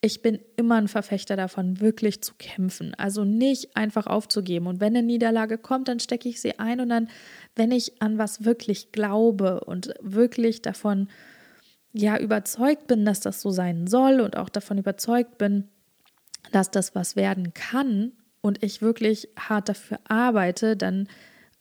[0.00, 2.94] Ich bin immer ein Verfechter davon, wirklich zu kämpfen.
[2.94, 4.66] Also nicht einfach aufzugeben.
[4.66, 6.80] Und wenn eine Niederlage kommt, dann stecke ich sie ein.
[6.80, 7.10] Und dann,
[7.54, 11.08] wenn ich an was wirklich glaube und wirklich davon
[11.92, 15.68] ja überzeugt bin, dass das so sein soll und auch davon überzeugt bin,
[16.50, 21.08] dass das was werden kann und ich wirklich hart dafür arbeite, dann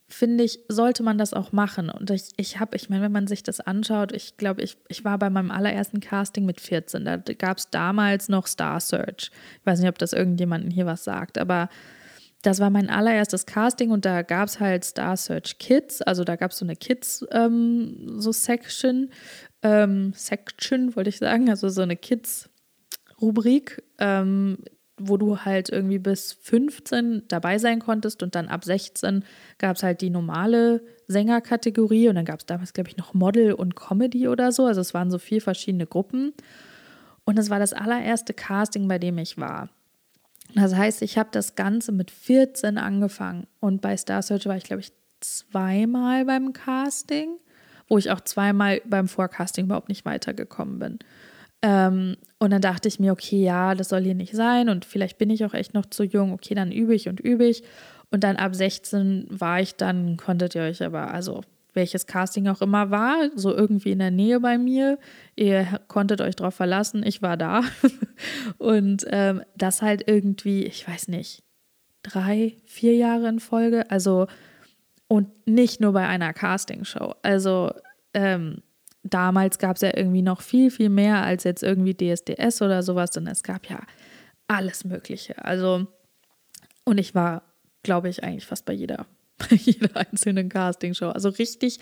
[0.10, 1.90] finde ich, sollte man das auch machen.
[1.90, 5.04] Und ich, ich habe, ich meine, wenn man sich das anschaut, ich glaube, ich, ich
[5.04, 7.04] war bei meinem allerersten Casting mit 14.
[7.04, 9.32] Da gab es damals noch Star Search.
[9.60, 11.70] Ich weiß nicht, ob das irgendjemandem hier was sagt, aber
[12.42, 16.02] das war mein allererstes Casting und da gab es halt Star Search Kids.
[16.02, 19.10] Also da gab es so eine Kids ähm, so Section.
[19.62, 23.84] Ähm, Section wollte ich sagen, also so eine Kids-Rubrik.
[24.00, 24.60] Ähm,
[24.98, 29.24] wo du halt irgendwie bis 15 dabei sein konntest und dann ab 16
[29.58, 33.54] gab es halt die normale Sängerkategorie und dann gab es damals, glaube ich, noch Model
[33.54, 34.66] und Comedy oder so.
[34.66, 36.34] Also es waren so vier verschiedene Gruppen.
[37.26, 39.70] Und es war das allererste Casting, bei dem ich war.
[40.56, 44.64] Das heißt, ich habe das Ganze mit 14 angefangen und bei Star Search war ich,
[44.64, 47.38] glaube ich, zweimal beim Casting,
[47.88, 51.00] wo ich auch zweimal beim Vorcasting überhaupt nicht weitergekommen bin.
[51.62, 55.18] Ähm, und dann dachte ich mir, okay, ja, das soll hier nicht sein und vielleicht
[55.18, 56.34] bin ich auch echt noch zu jung.
[56.34, 57.64] Okay, dann übe ich und übe ich.
[58.10, 61.42] Und dann ab 16 war ich dann, konntet ihr euch aber, also
[61.74, 64.98] welches Casting auch immer war, so irgendwie in der Nähe bei mir.
[65.36, 67.62] Ihr konntet euch darauf verlassen, ich war da.
[68.58, 71.44] und ähm, das halt irgendwie, ich weiß nicht,
[72.04, 73.90] drei, vier Jahre in Folge.
[73.92, 74.28] Also,
[75.08, 77.14] und nicht nur bei einer Castingshow.
[77.22, 77.72] Also,
[78.14, 78.64] ähm,
[79.04, 83.12] damals gab es ja irgendwie noch viel, viel mehr als jetzt irgendwie DSDS oder sowas,
[83.14, 83.80] sondern es gab ja
[84.48, 85.44] alles Mögliche.
[85.44, 85.88] Also,
[86.84, 87.44] und ich war,
[87.84, 89.06] glaube ich, eigentlich fast bei jeder,
[89.38, 91.10] bei jeder einzelnen Castingshow.
[91.10, 91.80] Also richtig,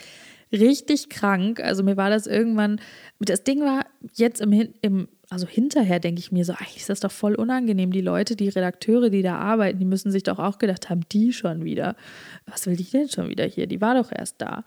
[0.52, 1.60] richtig krank.
[1.60, 2.80] Also mir war das irgendwann,
[3.20, 7.00] das Ding war jetzt im, im also hinterher denke ich mir so, eigentlich ist das
[7.00, 7.92] doch voll unangenehm.
[7.92, 11.34] Die Leute, die Redakteure, die da arbeiten, die müssen sich doch auch gedacht haben, die
[11.34, 11.96] schon wieder.
[12.46, 13.66] Was will die denn schon wieder hier?
[13.68, 14.64] Die war doch erst da.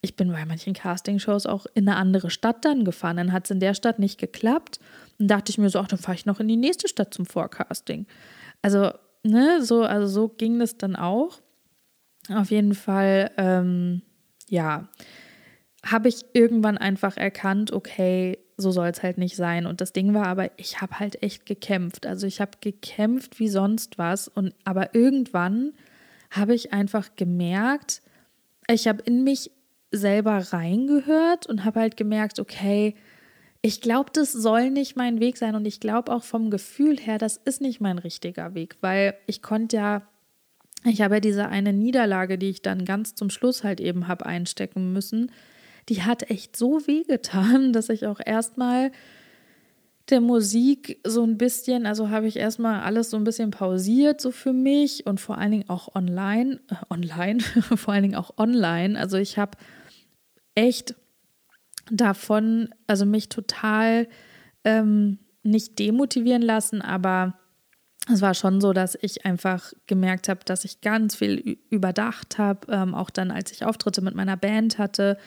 [0.00, 3.16] Ich bin bei manchen Castingshows auch in eine andere Stadt dann gefahren.
[3.16, 4.78] Dann hat es in der Stadt nicht geklappt.
[5.18, 7.26] Und dachte ich mir so, ach, dann fahre ich noch in die nächste Stadt zum
[7.26, 8.06] Vorcasting.
[8.62, 8.92] Also,
[9.24, 11.40] ne, so, also so ging das dann auch.
[12.28, 14.02] Auf jeden Fall, ähm,
[14.48, 14.88] ja,
[15.84, 19.66] habe ich irgendwann einfach erkannt, okay, so soll es halt nicht sein.
[19.66, 22.06] Und das Ding war aber, ich habe halt echt gekämpft.
[22.06, 24.28] Also ich habe gekämpft wie sonst was.
[24.28, 25.72] Und aber irgendwann
[26.30, 28.02] habe ich einfach gemerkt,
[28.68, 29.50] ich habe in mich
[29.92, 32.94] selber reingehört und habe halt gemerkt, okay,
[33.62, 35.54] ich glaube, das soll nicht mein Weg sein.
[35.54, 39.42] Und ich glaube auch vom Gefühl her, das ist nicht mein richtiger Weg, weil ich
[39.42, 40.02] konnte ja,
[40.84, 44.24] ich habe ja diese eine Niederlage, die ich dann ganz zum Schluss halt eben habe
[44.24, 45.30] einstecken müssen
[45.88, 48.92] die hat echt so wehgetan, dass ich auch erstmal
[50.08, 54.30] der Musik so ein bisschen, also habe ich erstmal alles so ein bisschen pausiert, so
[54.30, 57.40] für mich und vor allen Dingen auch online, äh, online,
[57.76, 58.98] vor allen Dingen auch online.
[58.98, 59.58] Also ich habe
[60.54, 60.94] echt
[61.90, 64.08] davon, also mich total
[64.64, 67.38] ähm, nicht demotivieren lassen, aber
[68.12, 72.72] es war schon so, dass ich einfach gemerkt habe, dass ich ganz viel überdacht habe,
[72.72, 75.18] ähm, auch dann, als ich Auftritte mit meiner Band hatte,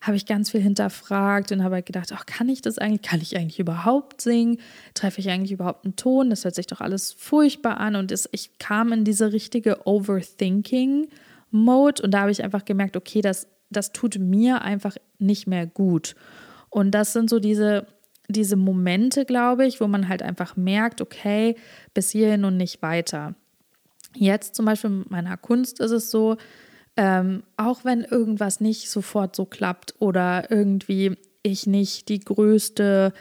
[0.00, 3.02] habe ich ganz viel hinterfragt und habe halt gedacht, ach, kann ich das eigentlich?
[3.02, 4.60] Kann ich eigentlich überhaupt singen?
[4.94, 6.30] Treffe ich eigentlich überhaupt einen Ton?
[6.30, 7.96] Das hört sich doch alles furchtbar an.
[7.96, 13.22] Und es, ich kam in diese richtige Overthinking-Mode und da habe ich einfach gemerkt, okay,
[13.22, 16.14] das, das tut mir einfach nicht mehr gut.
[16.70, 17.88] Und das sind so diese,
[18.28, 21.56] diese Momente, glaube ich, wo man halt einfach merkt, okay,
[21.92, 23.34] bis hierhin und nicht weiter.
[24.14, 26.36] Jetzt zum Beispiel mit meiner Kunst ist es so,
[26.98, 33.12] ähm, auch wenn irgendwas nicht sofort so klappt oder irgendwie ich nicht die größte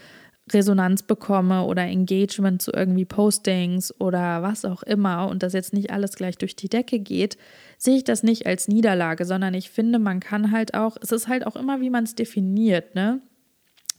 [0.52, 5.92] Resonanz bekomme oder Engagement zu irgendwie Postings oder was auch immer und das jetzt nicht
[5.92, 7.38] alles gleich durch die Decke geht,
[7.78, 11.28] sehe ich das nicht als Niederlage, sondern ich finde, man kann halt auch, es ist
[11.28, 13.22] halt auch immer, wie man es definiert, ne?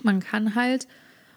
[0.03, 0.89] Man kann halt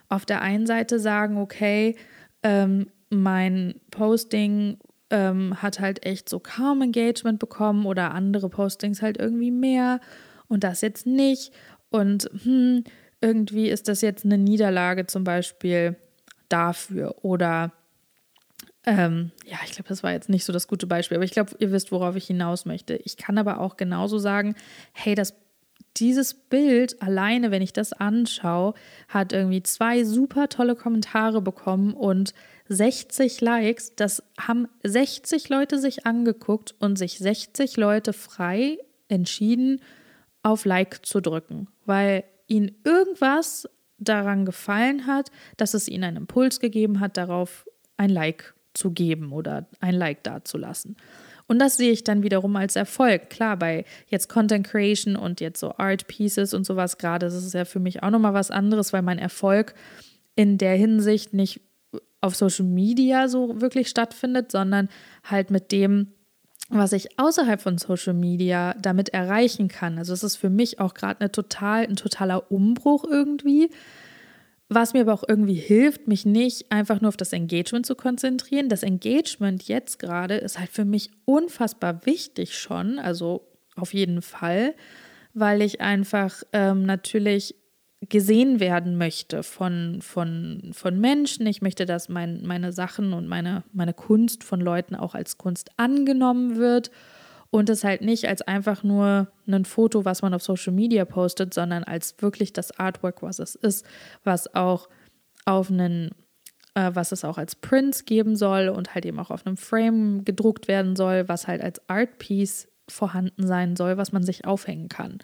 [0.09, 1.95] auf der einen Seite sagen, okay,
[2.41, 4.79] ähm, mein Posting
[5.11, 9.99] ähm, hat halt echt so kaum Engagement bekommen oder andere Postings halt irgendwie mehr
[10.47, 11.53] und das jetzt nicht.
[11.89, 12.83] Und hm,
[13.19, 15.95] irgendwie ist das jetzt eine Niederlage zum Beispiel
[16.49, 17.15] dafür.
[17.23, 17.71] Oder
[18.85, 21.51] ähm, ja, ich glaube, das war jetzt nicht so das gute Beispiel, aber ich glaube,
[21.59, 22.95] ihr wisst, worauf ich hinaus möchte.
[22.95, 24.55] Ich kann aber auch genauso sagen,
[24.93, 25.35] hey, das
[25.97, 28.73] dieses Bild alleine, wenn ich das anschaue,
[29.09, 32.33] hat irgendwie zwei super tolle Kommentare bekommen und
[32.71, 33.95] 60 Likes.
[33.95, 38.77] Das haben 60 Leute sich angeguckt und sich 60 Leute frei
[39.09, 39.81] entschieden,
[40.41, 46.59] auf Like zu drücken, weil ihnen irgendwas daran gefallen hat, dass es ihnen einen Impuls
[46.59, 47.65] gegeben hat, darauf
[47.97, 50.95] ein Like zu geben oder ein Like dazulassen.
[51.47, 53.29] Und das sehe ich dann wiederum als Erfolg.
[53.29, 57.53] Klar, bei jetzt Content Creation und jetzt so Art Pieces und sowas gerade, das ist
[57.53, 59.75] ja für mich auch nochmal was anderes, weil mein Erfolg
[60.35, 61.59] in der Hinsicht nicht
[62.21, 64.89] auf Social Media so wirklich stattfindet, sondern
[65.23, 66.13] halt mit dem,
[66.69, 69.97] was ich außerhalb von Social Media damit erreichen kann.
[69.97, 73.69] Also es ist für mich auch gerade total, ein totaler Umbruch irgendwie,
[74.69, 78.69] was mir aber auch irgendwie hilft, mich nicht einfach nur auf das Engagement zu konzentrieren.
[78.69, 84.73] Das Engagement jetzt gerade ist halt für mich unfassbar wichtig schon, also auf jeden Fall,
[85.33, 87.55] weil ich einfach ähm, natürlich
[88.09, 91.45] gesehen werden möchte von, von, von Menschen.
[91.45, 95.69] Ich möchte, dass mein, meine Sachen und meine, meine Kunst von Leuten auch als Kunst
[95.77, 96.89] angenommen wird
[97.51, 101.53] und es halt nicht als einfach nur ein Foto, was man auf Social Media postet,
[101.53, 103.85] sondern als wirklich das Artwork, was es ist,
[104.23, 104.89] was auch
[105.45, 106.09] auf einen,
[106.73, 110.25] äh, was es auch als Prints geben soll und halt eben auch auf einem Frame
[110.25, 114.89] gedruckt werden soll, was halt als Art Piece vorhanden sein soll, was man sich aufhängen
[114.89, 115.19] kann.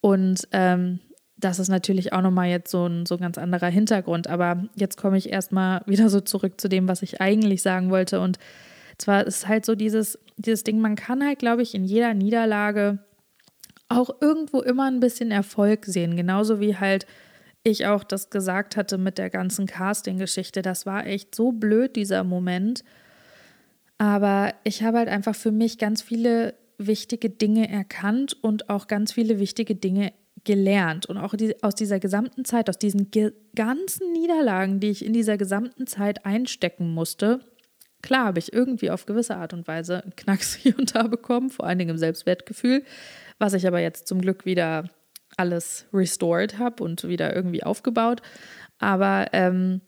[0.00, 0.98] Und ähm,
[1.40, 4.28] das ist natürlich auch nochmal jetzt so ein, so ein ganz anderer Hintergrund.
[4.28, 8.20] Aber jetzt komme ich erstmal wieder so zurück zu dem, was ich eigentlich sagen wollte.
[8.20, 8.38] Und
[8.98, 12.98] zwar ist halt so dieses, dieses Ding, man kann halt, glaube ich, in jeder Niederlage
[13.88, 16.16] auch irgendwo immer ein bisschen Erfolg sehen.
[16.16, 17.06] Genauso wie halt
[17.62, 20.62] ich auch das gesagt hatte mit der ganzen Casting-Geschichte.
[20.62, 22.84] Das war echt so blöd, dieser Moment.
[23.98, 29.12] Aber ich habe halt einfach für mich ganz viele wichtige Dinge erkannt und auch ganz
[29.12, 30.12] viele wichtige Dinge
[30.44, 31.06] gelernt.
[31.06, 33.10] Und auch die, aus dieser gesamten Zeit, aus diesen
[33.54, 37.40] ganzen Niederlagen, die ich in dieser gesamten Zeit einstecken musste,
[38.02, 41.50] Klar habe ich irgendwie auf gewisse Art und Weise einen Knacks hier und da bekommen,
[41.50, 42.84] vor allen Dingen im Selbstwertgefühl,
[43.38, 44.88] was ich aber jetzt zum Glück wieder
[45.36, 48.22] alles restored habe und wieder irgendwie aufgebaut.
[48.78, 49.80] Aber ähm,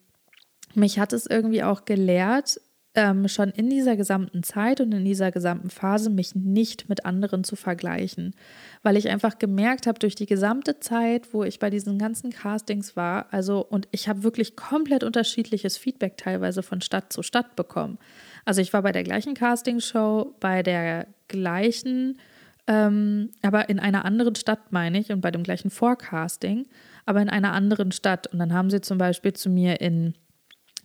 [0.74, 2.60] mich hat es irgendwie auch gelehrt,
[2.94, 7.42] ähm, schon in dieser gesamten Zeit und in dieser gesamten Phase mich nicht mit anderen
[7.42, 8.34] zu vergleichen,
[8.82, 12.94] weil ich einfach gemerkt habe durch die gesamte Zeit, wo ich bei diesen ganzen Castings
[12.94, 17.98] war, also und ich habe wirklich komplett unterschiedliches Feedback teilweise von Stadt zu Stadt bekommen.
[18.44, 22.18] Also ich war bei der gleichen Castingshow, bei der gleichen,
[22.66, 26.66] ähm, aber in einer anderen Stadt meine ich und bei dem gleichen Forecasting,
[27.06, 28.26] aber in einer anderen Stadt.
[28.26, 30.14] Und dann haben sie zum Beispiel zu mir in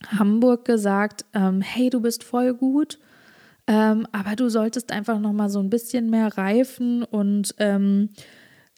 [0.05, 2.99] Hamburg gesagt, ähm, hey, du bist voll gut,
[3.65, 8.09] ähm, aber du solltest einfach noch mal so ein bisschen mehr reifen und ähm,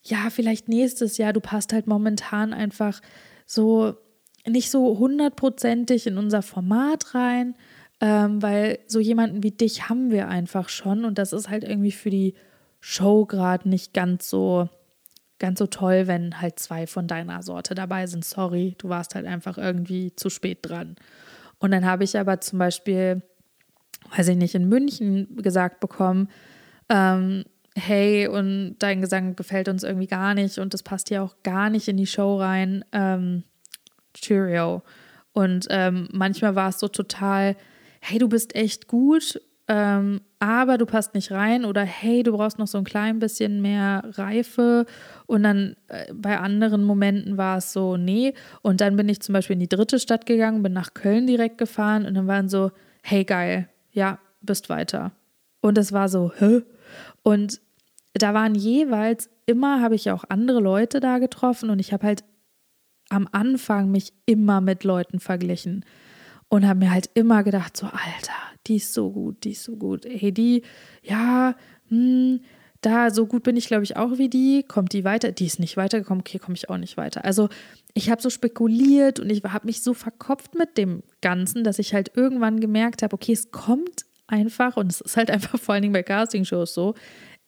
[0.04, 3.02] ja, vielleicht nächstes Jahr, du passt halt momentan einfach
[3.46, 3.96] so
[4.48, 7.56] nicht so hundertprozentig in unser Format rein,
[8.02, 11.92] ähm, weil so jemanden wie dich haben wir einfach schon und das ist halt irgendwie
[11.92, 12.36] für die
[12.80, 14.70] Show gerade nicht ganz so
[15.40, 18.24] ganz so toll, wenn halt zwei von deiner Sorte dabei sind.
[18.24, 20.96] Sorry, du warst halt einfach irgendwie zu spät dran.
[21.60, 23.22] Und dann habe ich aber zum Beispiel,
[24.16, 26.30] weiß ich nicht, in München gesagt bekommen,
[26.90, 31.36] ähm, hey, und dein Gesang gefällt uns irgendwie gar nicht und das passt hier auch
[31.44, 32.84] gar nicht in die Show rein.
[32.92, 33.44] Ähm,
[34.14, 34.84] Cheerio.
[35.34, 37.56] Und ähm, manchmal war es so total,
[38.02, 39.40] hey, du bist echt gut
[39.72, 43.62] ähm, aber du passt nicht rein oder hey, du brauchst noch so ein klein bisschen
[43.62, 44.88] mehr Reife.
[45.28, 48.34] Und dann äh, bei anderen Momenten war es so, nee.
[48.64, 51.60] Und dann bin ich zum Beispiel in die dritte Stadt gegangen, bin nach Köln direkt
[51.60, 52.72] gefahren und dann waren so,
[53.04, 55.12] hey, geil, ja, bist weiter.
[55.62, 56.64] Und es war so, hä?
[57.22, 57.62] Und
[58.14, 62.24] da waren jeweils immer, habe ich auch andere Leute da getroffen und ich habe halt
[63.10, 65.86] am Anfang mich immer mit Leuten verglichen.
[66.50, 68.34] Und habe mir halt immer gedacht, so, Alter,
[68.68, 70.06] die ist so gut, die ist so gut.
[70.06, 70.64] Hey, die,
[71.04, 71.56] ja,
[71.88, 72.42] hm,
[72.82, 74.64] da so gut bin ich, glaube ich, auch wie die.
[74.64, 75.32] Kommt die weiter?
[75.32, 77.26] Die ist nicht weitergekommen, okay, komme ich auch nicht weiter.
[77.26, 77.50] Also
[77.94, 81.94] ich habe so spekuliert und ich habe mich so verkopft mit dem Ganzen, dass ich
[81.94, 85.82] halt irgendwann gemerkt habe, okay, es kommt einfach, und es ist halt einfach vor allen
[85.82, 86.96] Dingen bei Castingshows so,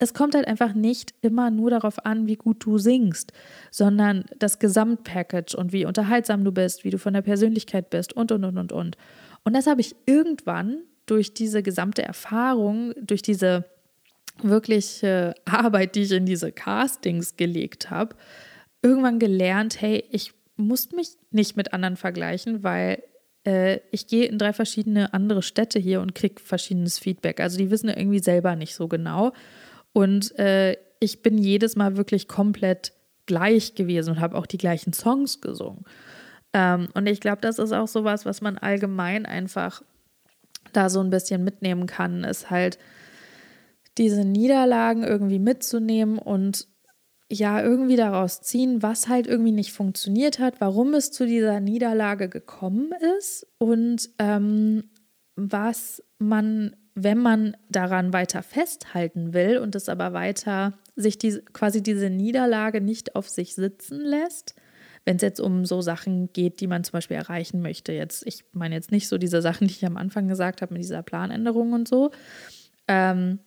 [0.02, 3.32] es kommt halt einfach nicht immer nur darauf an, wie gut du singst,
[3.70, 8.32] sondern das Gesamtpackage und wie unterhaltsam du bist, wie du von der Persönlichkeit bist und,
[8.32, 8.96] und, und, und, und.
[9.44, 13.64] Und das habe ich irgendwann durch diese gesamte Erfahrung, durch diese
[14.42, 18.16] wirkliche Arbeit, die ich in diese Castings gelegt habe,
[18.82, 23.04] irgendwann gelernt, hey, ich muss mich nicht mit anderen vergleichen, weil
[23.46, 27.38] äh, ich gehe in drei verschiedene andere Städte hier und kriege verschiedenes Feedback.
[27.38, 29.32] Also die wissen irgendwie selber nicht so genau.
[29.92, 32.92] Und äh, ich bin jedes Mal wirklich komplett
[33.26, 35.84] gleich gewesen und habe auch die gleichen Songs gesungen.
[36.52, 39.82] Ähm, und ich glaube, das ist auch sowas, was man allgemein einfach
[40.72, 42.78] da so ein bisschen mitnehmen kann, ist halt
[43.98, 46.66] diese Niederlagen irgendwie mitzunehmen und
[47.30, 52.28] ja, irgendwie daraus ziehen, was halt irgendwie nicht funktioniert hat, warum es zu dieser Niederlage
[52.28, 54.90] gekommen ist und ähm,
[55.34, 61.82] was man, wenn man daran weiter festhalten will und es aber weiter sich diese, quasi
[61.82, 64.54] diese Niederlage nicht auf sich sitzen lässt,
[65.04, 67.92] wenn es jetzt um so Sachen geht, die man zum Beispiel erreichen möchte.
[67.92, 70.82] Jetzt, ich meine jetzt nicht so diese Sachen, die ich am Anfang gesagt habe mit
[70.82, 72.10] dieser Planänderung und so.
[72.86, 73.38] Ähm,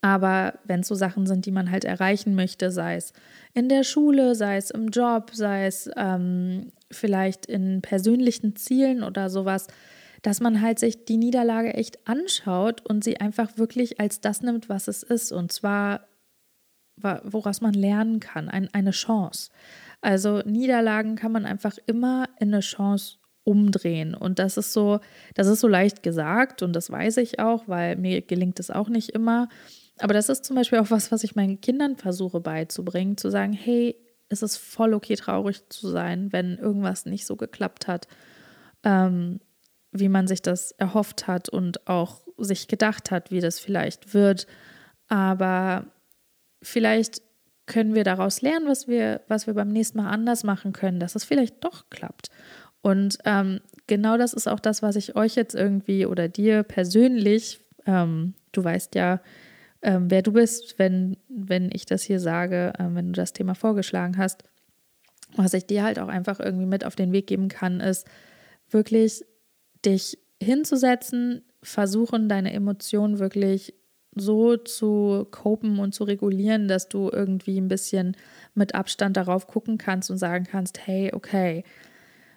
[0.00, 3.12] aber wenn es so Sachen sind, die man halt erreichen möchte, sei es
[3.54, 9.28] in der Schule, sei es im Job, sei es ähm, vielleicht in persönlichen Zielen oder
[9.28, 9.66] sowas,
[10.22, 14.68] dass man halt sich die Niederlage echt anschaut und sie einfach wirklich als das nimmt,
[14.68, 15.32] was es ist.
[15.32, 16.06] Und zwar,
[16.96, 19.50] woraus man lernen kann, ein, eine Chance.
[20.00, 24.14] Also Niederlagen kann man einfach immer in eine Chance umdrehen.
[24.14, 25.00] Und das ist so,
[25.34, 28.88] das ist so leicht gesagt und das weiß ich auch, weil mir gelingt es auch
[28.88, 29.48] nicht immer.
[29.98, 33.52] Aber das ist zum Beispiel auch was, was ich meinen Kindern versuche beizubringen, zu sagen,
[33.52, 33.96] hey,
[34.28, 38.06] es ist voll okay, traurig zu sein, wenn irgendwas nicht so geklappt hat,
[38.84, 39.40] ähm,
[39.92, 44.46] wie man sich das erhofft hat und auch sich gedacht hat, wie das vielleicht wird.
[45.08, 45.86] Aber
[46.62, 47.22] vielleicht
[47.66, 51.14] können wir daraus lernen, was wir, was wir beim nächsten Mal anders machen können, dass
[51.14, 52.28] es vielleicht doch klappt.
[52.80, 57.60] Und ähm, genau das ist auch das, was ich euch jetzt irgendwie oder dir persönlich,
[57.86, 59.20] ähm, du weißt ja,
[59.82, 63.54] ähm, wer du bist, wenn, wenn ich das hier sage, äh, wenn du das Thema
[63.54, 64.44] vorgeschlagen hast.
[65.36, 68.06] Was ich dir halt auch einfach irgendwie mit auf den Weg geben kann, ist
[68.70, 69.24] wirklich
[69.84, 73.74] dich hinzusetzen, versuchen, deine Emotionen wirklich
[74.14, 78.16] so zu kopen und zu regulieren, dass du irgendwie ein bisschen
[78.54, 81.64] mit Abstand darauf gucken kannst und sagen kannst, hey, okay,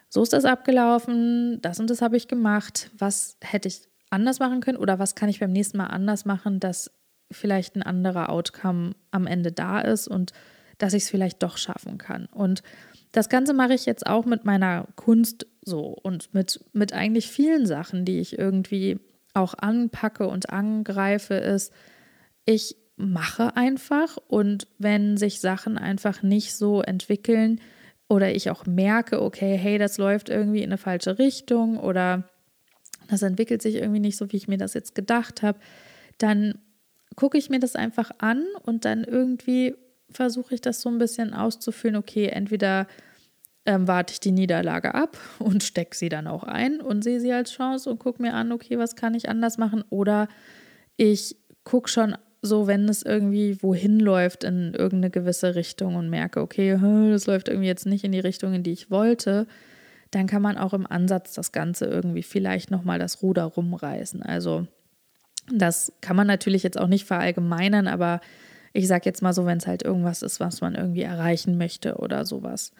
[0.09, 4.61] so ist das abgelaufen, das und das habe ich gemacht, was hätte ich anders machen
[4.61, 6.91] können oder was kann ich beim nächsten Mal anders machen, dass
[7.31, 10.31] vielleicht ein anderer Outcome am Ende da ist und
[10.77, 12.27] dass ich es vielleicht doch schaffen kann.
[12.27, 12.61] Und
[13.11, 17.65] das Ganze mache ich jetzt auch mit meiner Kunst so und mit, mit eigentlich vielen
[17.65, 18.99] Sachen, die ich irgendwie
[19.33, 21.73] auch anpacke und angreife, ist,
[22.45, 27.59] ich mache einfach und wenn sich Sachen einfach nicht so entwickeln
[28.07, 32.29] oder ich auch merke, okay, hey, das läuft irgendwie in eine falsche Richtung oder
[33.09, 35.59] das entwickelt sich irgendwie nicht so, wie ich mir das jetzt gedacht habe,
[36.17, 36.59] dann
[37.15, 39.75] gucke ich mir das einfach an und dann irgendwie
[40.09, 42.87] versuche ich das so ein bisschen auszuführen, okay, entweder
[43.65, 47.33] ähm, warte ich die Niederlage ab und stecke sie dann auch ein und sehe sie
[47.33, 49.83] als Chance und gucke mir an, okay, was kann ich anders machen?
[49.89, 50.27] Oder
[50.97, 56.41] ich gucke schon so, wenn es irgendwie wohin läuft in irgendeine gewisse Richtung und merke,
[56.41, 56.77] okay,
[57.09, 59.47] das läuft irgendwie jetzt nicht in die Richtung, in die ich wollte,
[60.11, 64.21] dann kann man auch im Ansatz das Ganze irgendwie vielleicht nochmal das Ruder rumreißen.
[64.21, 64.67] Also
[65.51, 68.21] das kann man natürlich jetzt auch nicht verallgemeinern, aber
[68.73, 71.95] ich sage jetzt mal so, wenn es halt irgendwas ist, was man irgendwie erreichen möchte
[71.95, 72.71] oder sowas.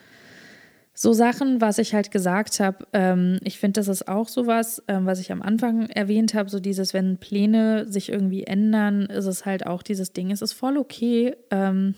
[0.98, 5.06] So Sachen, was ich halt gesagt habe, ähm, ich finde, das ist auch sowas, ähm,
[5.06, 9.46] was ich am Anfang erwähnt habe, so dieses, wenn Pläne sich irgendwie ändern, ist es
[9.46, 11.96] halt auch dieses Ding, es ist voll okay, ähm,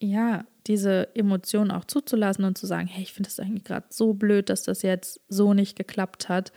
[0.00, 4.14] ja, diese Emotionen auch zuzulassen und zu sagen, hey, ich finde das eigentlich gerade so
[4.14, 6.52] blöd, dass das jetzt so nicht geklappt hat.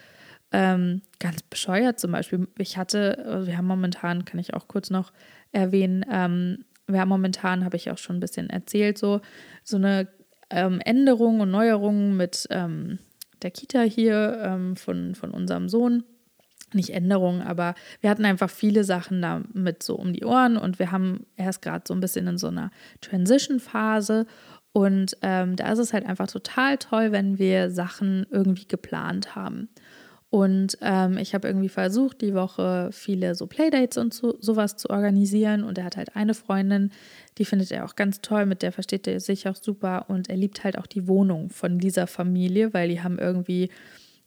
[0.51, 2.47] Ähm, ganz bescheuert zum Beispiel.
[2.57, 5.11] Ich hatte, äh, wir haben momentan, kann ich auch kurz noch
[5.51, 9.21] erwähnen, ähm, wir haben momentan, habe ich auch schon ein bisschen erzählt, so,
[9.63, 10.07] so eine
[10.49, 12.99] ähm, Änderungen und Neuerungen mit ähm,
[13.41, 16.03] der Kita hier ähm, von, von unserem Sohn.
[16.73, 20.91] Nicht Änderungen, aber wir hatten einfach viele Sachen damit so um die Ohren und wir
[20.91, 22.71] haben erst gerade so ein bisschen in so einer
[23.01, 24.25] Transition-Phase
[24.73, 29.69] und ähm, da ist es halt einfach total toll, wenn wir Sachen irgendwie geplant haben.
[30.29, 34.89] Und ähm, ich habe irgendwie versucht, die Woche viele so Playdates und so, sowas zu
[34.89, 35.63] organisieren.
[35.63, 36.91] Und er hat halt eine Freundin,
[37.37, 40.05] die findet er auch ganz toll, mit der versteht er sich auch super.
[40.09, 43.69] Und er liebt halt auch die Wohnung von dieser Familie, weil die haben irgendwie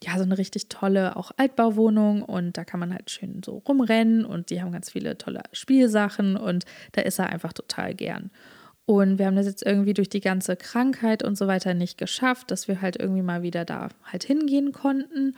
[0.03, 4.23] ja so eine richtig tolle auch Altbauwohnung und da kann man halt schön so rumrennen
[4.23, 8.31] und die haben ganz viele tolle Spielsachen und da ist er einfach total gern.
[8.85, 12.49] Und wir haben das jetzt irgendwie durch die ganze Krankheit und so weiter nicht geschafft,
[12.49, 15.35] dass wir halt irgendwie mal wieder da halt hingehen konnten.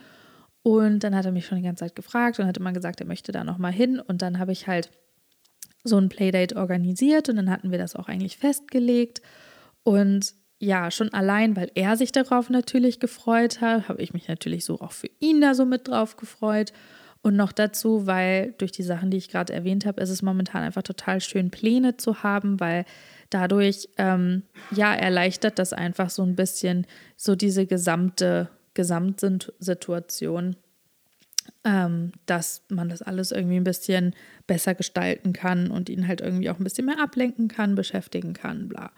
[0.64, 3.07] Und dann hat er mich schon die ganze Zeit gefragt und hat immer gesagt, er
[3.07, 3.99] möchte da nochmal hin.
[3.99, 4.91] Und dann habe ich halt
[5.84, 9.22] so ein Playdate organisiert und dann hatten wir das auch eigentlich festgelegt.
[9.84, 14.64] Und ja, schon allein, weil er sich darauf natürlich gefreut hat, habe ich mich natürlich
[14.64, 16.72] so auch für ihn da so mit drauf gefreut.
[17.24, 20.64] Und noch dazu, weil durch die Sachen, die ich gerade erwähnt habe, ist es momentan
[20.64, 22.86] einfach total schön, Pläne zu haben, weil
[23.30, 26.88] dadurch, ähm, ja, erleichtert das einfach so ein bisschen
[27.18, 30.55] so diese gesamte Gesamtsituation,
[31.63, 34.15] ähm, dass man das alles irgendwie ein bisschen
[34.47, 38.67] besser gestalten kann und ihn halt irgendwie auch ein bisschen mehr ablenken kann, beschäftigen kann,
[38.67, 38.91] bla.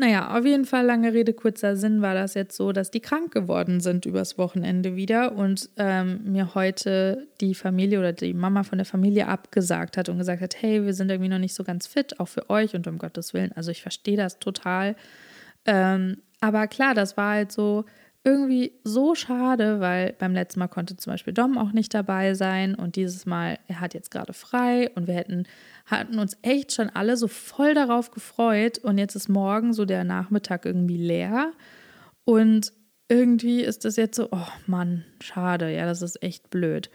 [0.00, 3.32] Naja, auf jeden Fall, lange Rede, kurzer Sinn, war das jetzt so, dass die krank
[3.32, 8.78] geworden sind übers Wochenende wieder und ähm, mir heute die Familie oder die Mama von
[8.78, 11.88] der Familie abgesagt hat und gesagt hat, hey, wir sind irgendwie noch nicht so ganz
[11.88, 13.50] fit, auch für euch und um Gottes Willen.
[13.56, 14.94] Also ich verstehe das total.
[15.66, 17.84] Ähm, aber klar, das war halt so,
[18.24, 22.74] irgendwie so schade, weil beim letzten Mal konnte zum Beispiel Dom auch nicht dabei sein
[22.74, 25.46] und dieses Mal, er hat jetzt gerade frei und wir hätten,
[25.86, 30.04] hatten uns echt schon alle so voll darauf gefreut und jetzt ist morgen so der
[30.04, 31.52] Nachmittag irgendwie leer
[32.24, 32.72] und
[33.08, 36.90] irgendwie ist das jetzt so, oh Mann, schade, ja, das ist echt blöd,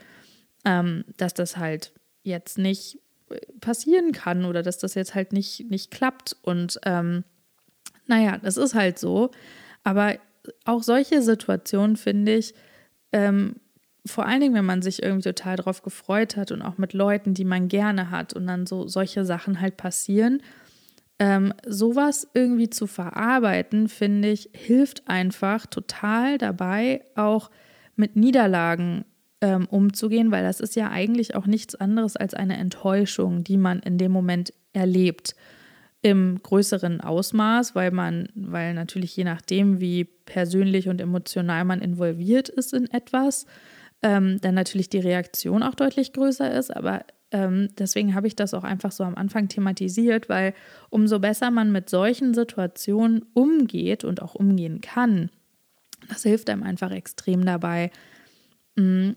[0.65, 2.99] ähm, dass das halt jetzt nicht
[3.61, 7.23] passieren kann oder dass das jetzt halt nicht, nicht klappt und ähm,
[8.05, 9.31] naja, das ist halt so,
[9.83, 10.17] aber
[10.65, 12.53] auch solche Situationen finde ich,
[13.11, 13.55] ähm,
[14.05, 17.33] vor allen Dingen, wenn man sich irgendwie total drauf gefreut hat und auch mit Leuten,
[17.33, 20.41] die man gerne hat und dann so solche Sachen halt passieren,
[21.19, 27.49] ähm, sowas irgendwie zu verarbeiten, finde ich, hilft einfach total dabei, auch
[27.95, 29.05] mit Niederlagen
[29.39, 33.79] ähm, umzugehen, weil das ist ja eigentlich auch nichts anderes als eine Enttäuschung, die man
[33.79, 35.35] in dem Moment erlebt
[36.03, 42.49] im größeren Ausmaß, weil man, weil natürlich je nachdem, wie persönlich und emotional man involviert
[42.49, 43.45] ist in etwas,
[44.03, 46.75] ähm, dann natürlich die Reaktion auch deutlich größer ist.
[46.75, 50.53] Aber ähm, deswegen habe ich das auch einfach so am Anfang thematisiert, weil
[50.89, 55.29] umso besser man mit solchen Situationen umgeht und auch umgehen kann,
[56.09, 57.91] das hilft einem einfach extrem dabei,
[58.75, 59.15] mh, mm,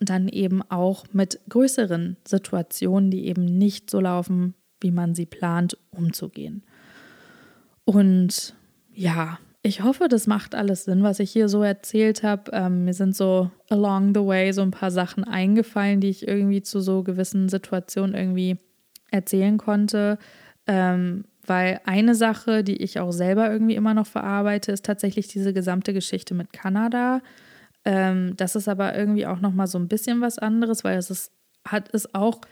[0.00, 5.76] dann eben auch mit größeren Situationen, die eben nicht so laufen, wie man sie plant,
[5.90, 6.62] umzugehen.
[7.84, 8.54] Und
[8.92, 12.50] ja, ich hoffe, das macht alles Sinn, was ich hier so erzählt habe.
[12.52, 16.62] Ähm, mir sind so along the way so ein paar Sachen eingefallen, die ich irgendwie
[16.62, 18.58] zu so gewissen Situationen irgendwie
[19.10, 20.18] erzählen konnte.
[20.66, 25.52] Ähm, weil eine Sache, die ich auch selber irgendwie immer noch verarbeite, ist tatsächlich diese
[25.52, 27.20] gesamte Geschichte mit Kanada.
[27.84, 31.10] Ähm, das ist aber irgendwie auch noch mal so ein bisschen was anderes, weil es
[31.10, 31.32] ist,
[31.66, 32.42] hat es auch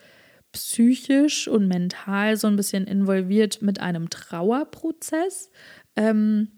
[0.56, 5.50] psychisch und mental so ein bisschen involviert mit einem Trauerprozess.
[5.96, 6.48] Ähm,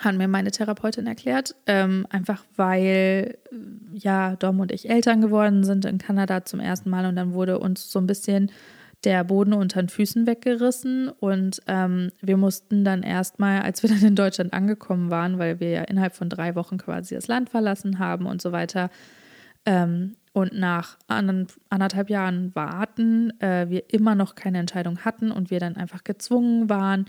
[0.00, 3.36] hat mir meine Therapeutin erklärt, ähm, einfach weil
[3.92, 7.58] ja Dom und ich Eltern geworden sind in Kanada zum ersten Mal und dann wurde
[7.58, 8.50] uns so ein bisschen
[9.04, 14.02] der Boden unter den Füßen weggerissen und ähm, wir mussten dann erstmal, als wir dann
[14.02, 17.98] in Deutschland angekommen waren, weil wir ja innerhalb von drei Wochen quasi das Land verlassen
[17.98, 18.90] haben und so weiter,
[19.66, 25.60] ähm, und nach anderthalb Jahren Warten äh, wir immer noch keine Entscheidung hatten und wir
[25.60, 27.06] dann einfach gezwungen waren,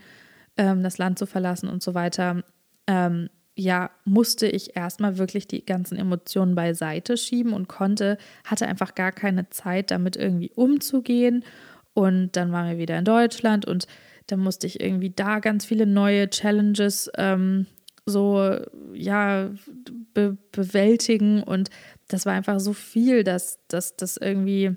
[0.58, 2.44] ähm, das Land zu verlassen und so weiter,
[2.88, 8.96] ähm, ja, musste ich erstmal wirklich die ganzen Emotionen beiseite schieben und konnte, hatte einfach
[8.96, 11.46] gar keine Zeit, damit irgendwie umzugehen.
[11.94, 13.86] Und dann waren wir wieder in Deutschland und
[14.28, 17.68] dann musste ich irgendwie da ganz viele neue Challenges ähm,
[18.06, 18.58] so,
[18.94, 19.50] ja,
[20.14, 21.70] be bewältigen und
[22.08, 24.76] das war einfach so viel, dass das irgendwie,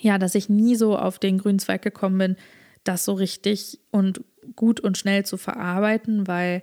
[0.00, 2.36] ja, dass ich nie so auf den grünen Zweig gekommen bin,
[2.84, 4.22] das so richtig und
[4.56, 6.62] gut und schnell zu verarbeiten, weil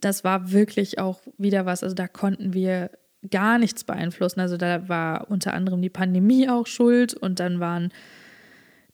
[0.00, 2.90] das war wirklich auch wieder was, also da konnten wir
[3.30, 4.40] gar nichts beeinflussen.
[4.40, 7.92] Also da war unter anderem die Pandemie auch schuld und dann waren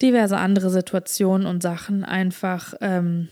[0.02, 3.28] diverse andere Situationen und Sachen einfach ähm,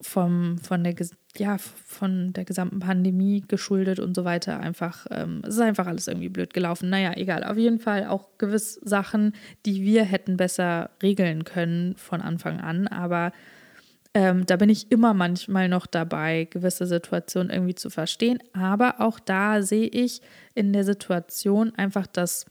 [0.00, 0.94] vom, von der
[1.38, 6.08] ja, von der gesamten Pandemie geschuldet und so weiter einfach, ähm, es ist einfach alles
[6.08, 6.90] irgendwie blöd gelaufen.
[6.90, 7.44] Naja, egal.
[7.44, 9.32] Auf jeden Fall auch gewiss Sachen,
[9.64, 12.88] die wir hätten besser regeln können von Anfang an.
[12.88, 13.32] Aber
[14.14, 18.38] Ähm, da bin ich immer manchmal noch dabei, gewisse Situationen irgendwie zu verstehen.
[18.54, 20.22] Aber auch da sehe ich
[20.54, 22.46] in der Situation einfach, dass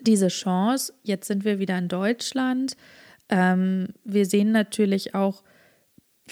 [0.00, 2.76] diese Chance, jetzt sind wir wieder in Deutschland.
[3.28, 5.44] Ähm, wir sehen natürlich auch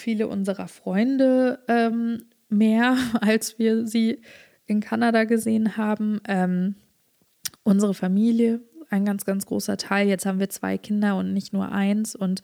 [0.00, 4.22] viele unserer Freunde ähm, mehr, als wir sie
[4.66, 6.20] in Kanada gesehen haben.
[6.26, 6.76] Ähm,
[7.62, 10.08] unsere Familie, ein ganz, ganz großer Teil.
[10.08, 12.16] Jetzt haben wir zwei Kinder und nicht nur eins.
[12.16, 12.42] Und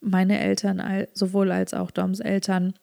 [0.00, 2.74] meine Eltern, sowohl als auch Doms Eltern,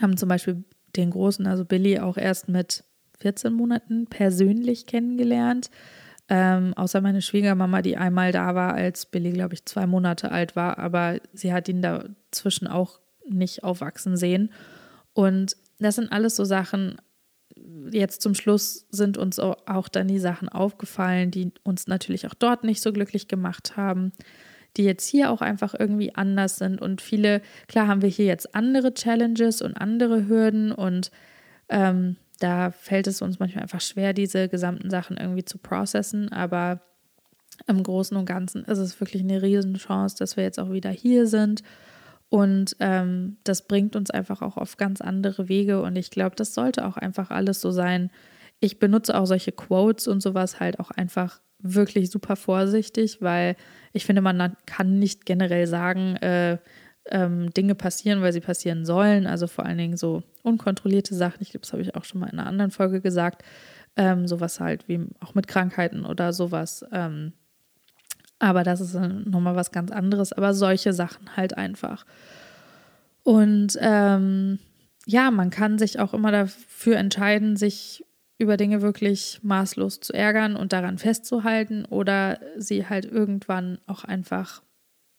[0.00, 0.64] haben zum Beispiel
[0.96, 2.84] den Großen, also Billy, auch erst mit
[3.20, 5.70] 14 Monaten persönlich kennengelernt.
[6.28, 10.56] Ähm, außer meine Schwiegermama, die einmal da war, als Billy, glaube ich, zwei Monate alt
[10.56, 14.52] war, aber sie hat ihn dazwischen auch nicht aufwachsen sehen.
[15.12, 16.96] Und das sind alles so Sachen,
[17.90, 22.64] jetzt zum Schluss sind uns auch dann die Sachen aufgefallen, die uns natürlich auch dort
[22.64, 24.12] nicht so glücklich gemacht haben,
[24.76, 26.80] die jetzt hier auch einfach irgendwie anders sind.
[26.80, 31.10] Und viele, klar haben wir hier jetzt andere Challenges und andere Hürden und
[31.68, 36.80] ähm, da fällt es uns manchmal einfach schwer, diese gesamten Sachen irgendwie zu processen, aber
[37.66, 41.26] im Großen und Ganzen ist es wirklich eine Riesenchance, dass wir jetzt auch wieder hier
[41.26, 41.62] sind
[42.30, 45.80] und ähm, das bringt uns einfach auch auf ganz andere Wege.
[45.82, 48.10] Und ich glaube, das sollte auch einfach alles so sein.
[48.60, 53.56] Ich benutze auch solche Quotes und sowas halt auch einfach wirklich super vorsichtig, weil
[53.92, 56.58] ich finde, man kann nicht generell sagen, äh,
[57.10, 59.26] ähm, Dinge passieren, weil sie passieren sollen.
[59.26, 61.38] Also vor allen Dingen so unkontrollierte Sachen.
[61.40, 63.42] Ich glaube, das habe ich auch schon mal in einer anderen Folge gesagt.
[63.96, 66.84] Ähm, sowas halt wie auch mit Krankheiten oder sowas.
[66.92, 67.32] Ähm,
[68.38, 70.32] aber das ist nochmal was ganz anderes.
[70.32, 72.04] Aber solche Sachen halt einfach.
[73.24, 74.58] Und ähm,
[75.06, 78.04] ja, man kann sich auch immer dafür entscheiden, sich
[78.38, 84.62] über Dinge wirklich maßlos zu ärgern und daran festzuhalten oder sie halt irgendwann auch einfach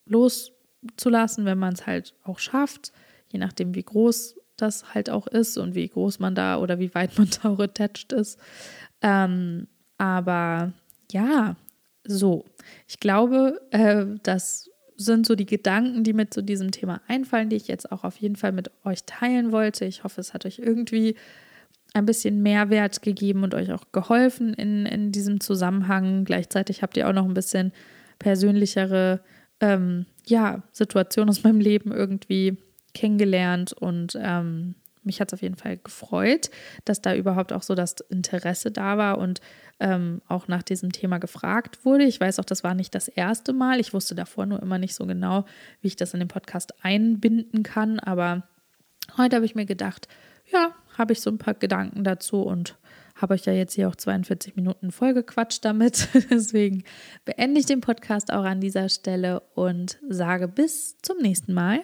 [0.05, 2.93] loszulassen, wenn man es halt auch schafft,
[3.27, 6.93] je nachdem, wie groß das halt auch ist und wie groß man da oder wie
[6.95, 7.59] weit man da auch
[8.13, 8.39] ist.
[9.01, 9.67] Ähm,
[9.97, 10.71] aber
[11.11, 11.55] ja,
[12.09, 12.45] so,
[12.87, 17.55] ich glaube, äh, das sind so die Gedanken, die mir zu diesem Thema einfallen, die
[17.55, 19.85] ich jetzt auch auf jeden Fall mit euch teilen wollte.
[19.85, 21.15] Ich hoffe, es hat euch irgendwie
[21.93, 26.25] ein bisschen Mehrwert gegeben und euch auch geholfen in, in diesem Zusammenhang.
[26.25, 27.71] Gleichzeitig habt ihr auch noch ein bisschen
[28.19, 29.21] persönlichere
[29.61, 32.57] ähm, ja, Situationen aus meinem Leben irgendwie
[32.93, 34.75] kennengelernt und ähm,
[35.09, 36.51] mich hat es auf jeden Fall gefreut,
[36.85, 39.41] dass da überhaupt auch so das Interesse da war und
[39.79, 42.03] ähm, auch nach diesem Thema gefragt wurde.
[42.03, 43.79] Ich weiß auch, das war nicht das erste Mal.
[43.79, 45.45] Ich wusste davor nur immer nicht so genau,
[45.81, 47.99] wie ich das in den Podcast einbinden kann.
[47.99, 48.43] Aber
[49.17, 50.07] heute habe ich mir gedacht,
[50.51, 52.77] ja, habe ich so ein paar Gedanken dazu und
[53.15, 56.07] habe euch ja jetzt hier auch 42 Minuten vollgequatscht damit.
[56.29, 56.83] Deswegen
[57.25, 61.81] beende ich den Podcast auch an dieser Stelle und sage bis zum nächsten Mal.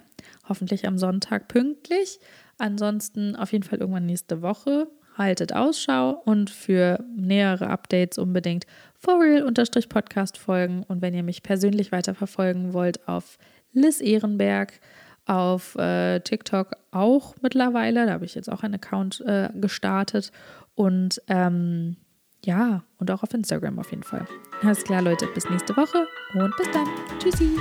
[0.47, 2.19] Hoffentlich am Sonntag pünktlich.
[2.57, 4.87] Ansonsten auf jeden Fall irgendwann nächste Woche.
[5.17, 8.65] Haltet Ausschau und für nähere Updates unbedingt
[8.99, 10.83] for real-podcast folgen.
[10.87, 13.37] Und wenn ihr mich persönlich weiterverfolgen wollt, auf
[13.71, 14.79] Liz Ehrenberg,
[15.25, 18.05] auf äh, TikTok auch mittlerweile.
[18.05, 20.31] Da habe ich jetzt auch einen Account äh, gestartet.
[20.75, 21.97] Und ähm,
[22.43, 24.25] ja, und auch auf Instagram auf jeden Fall.
[24.61, 25.27] Alles klar, Leute.
[25.33, 26.87] Bis nächste Woche und bis dann.
[27.19, 27.57] Tschüssi.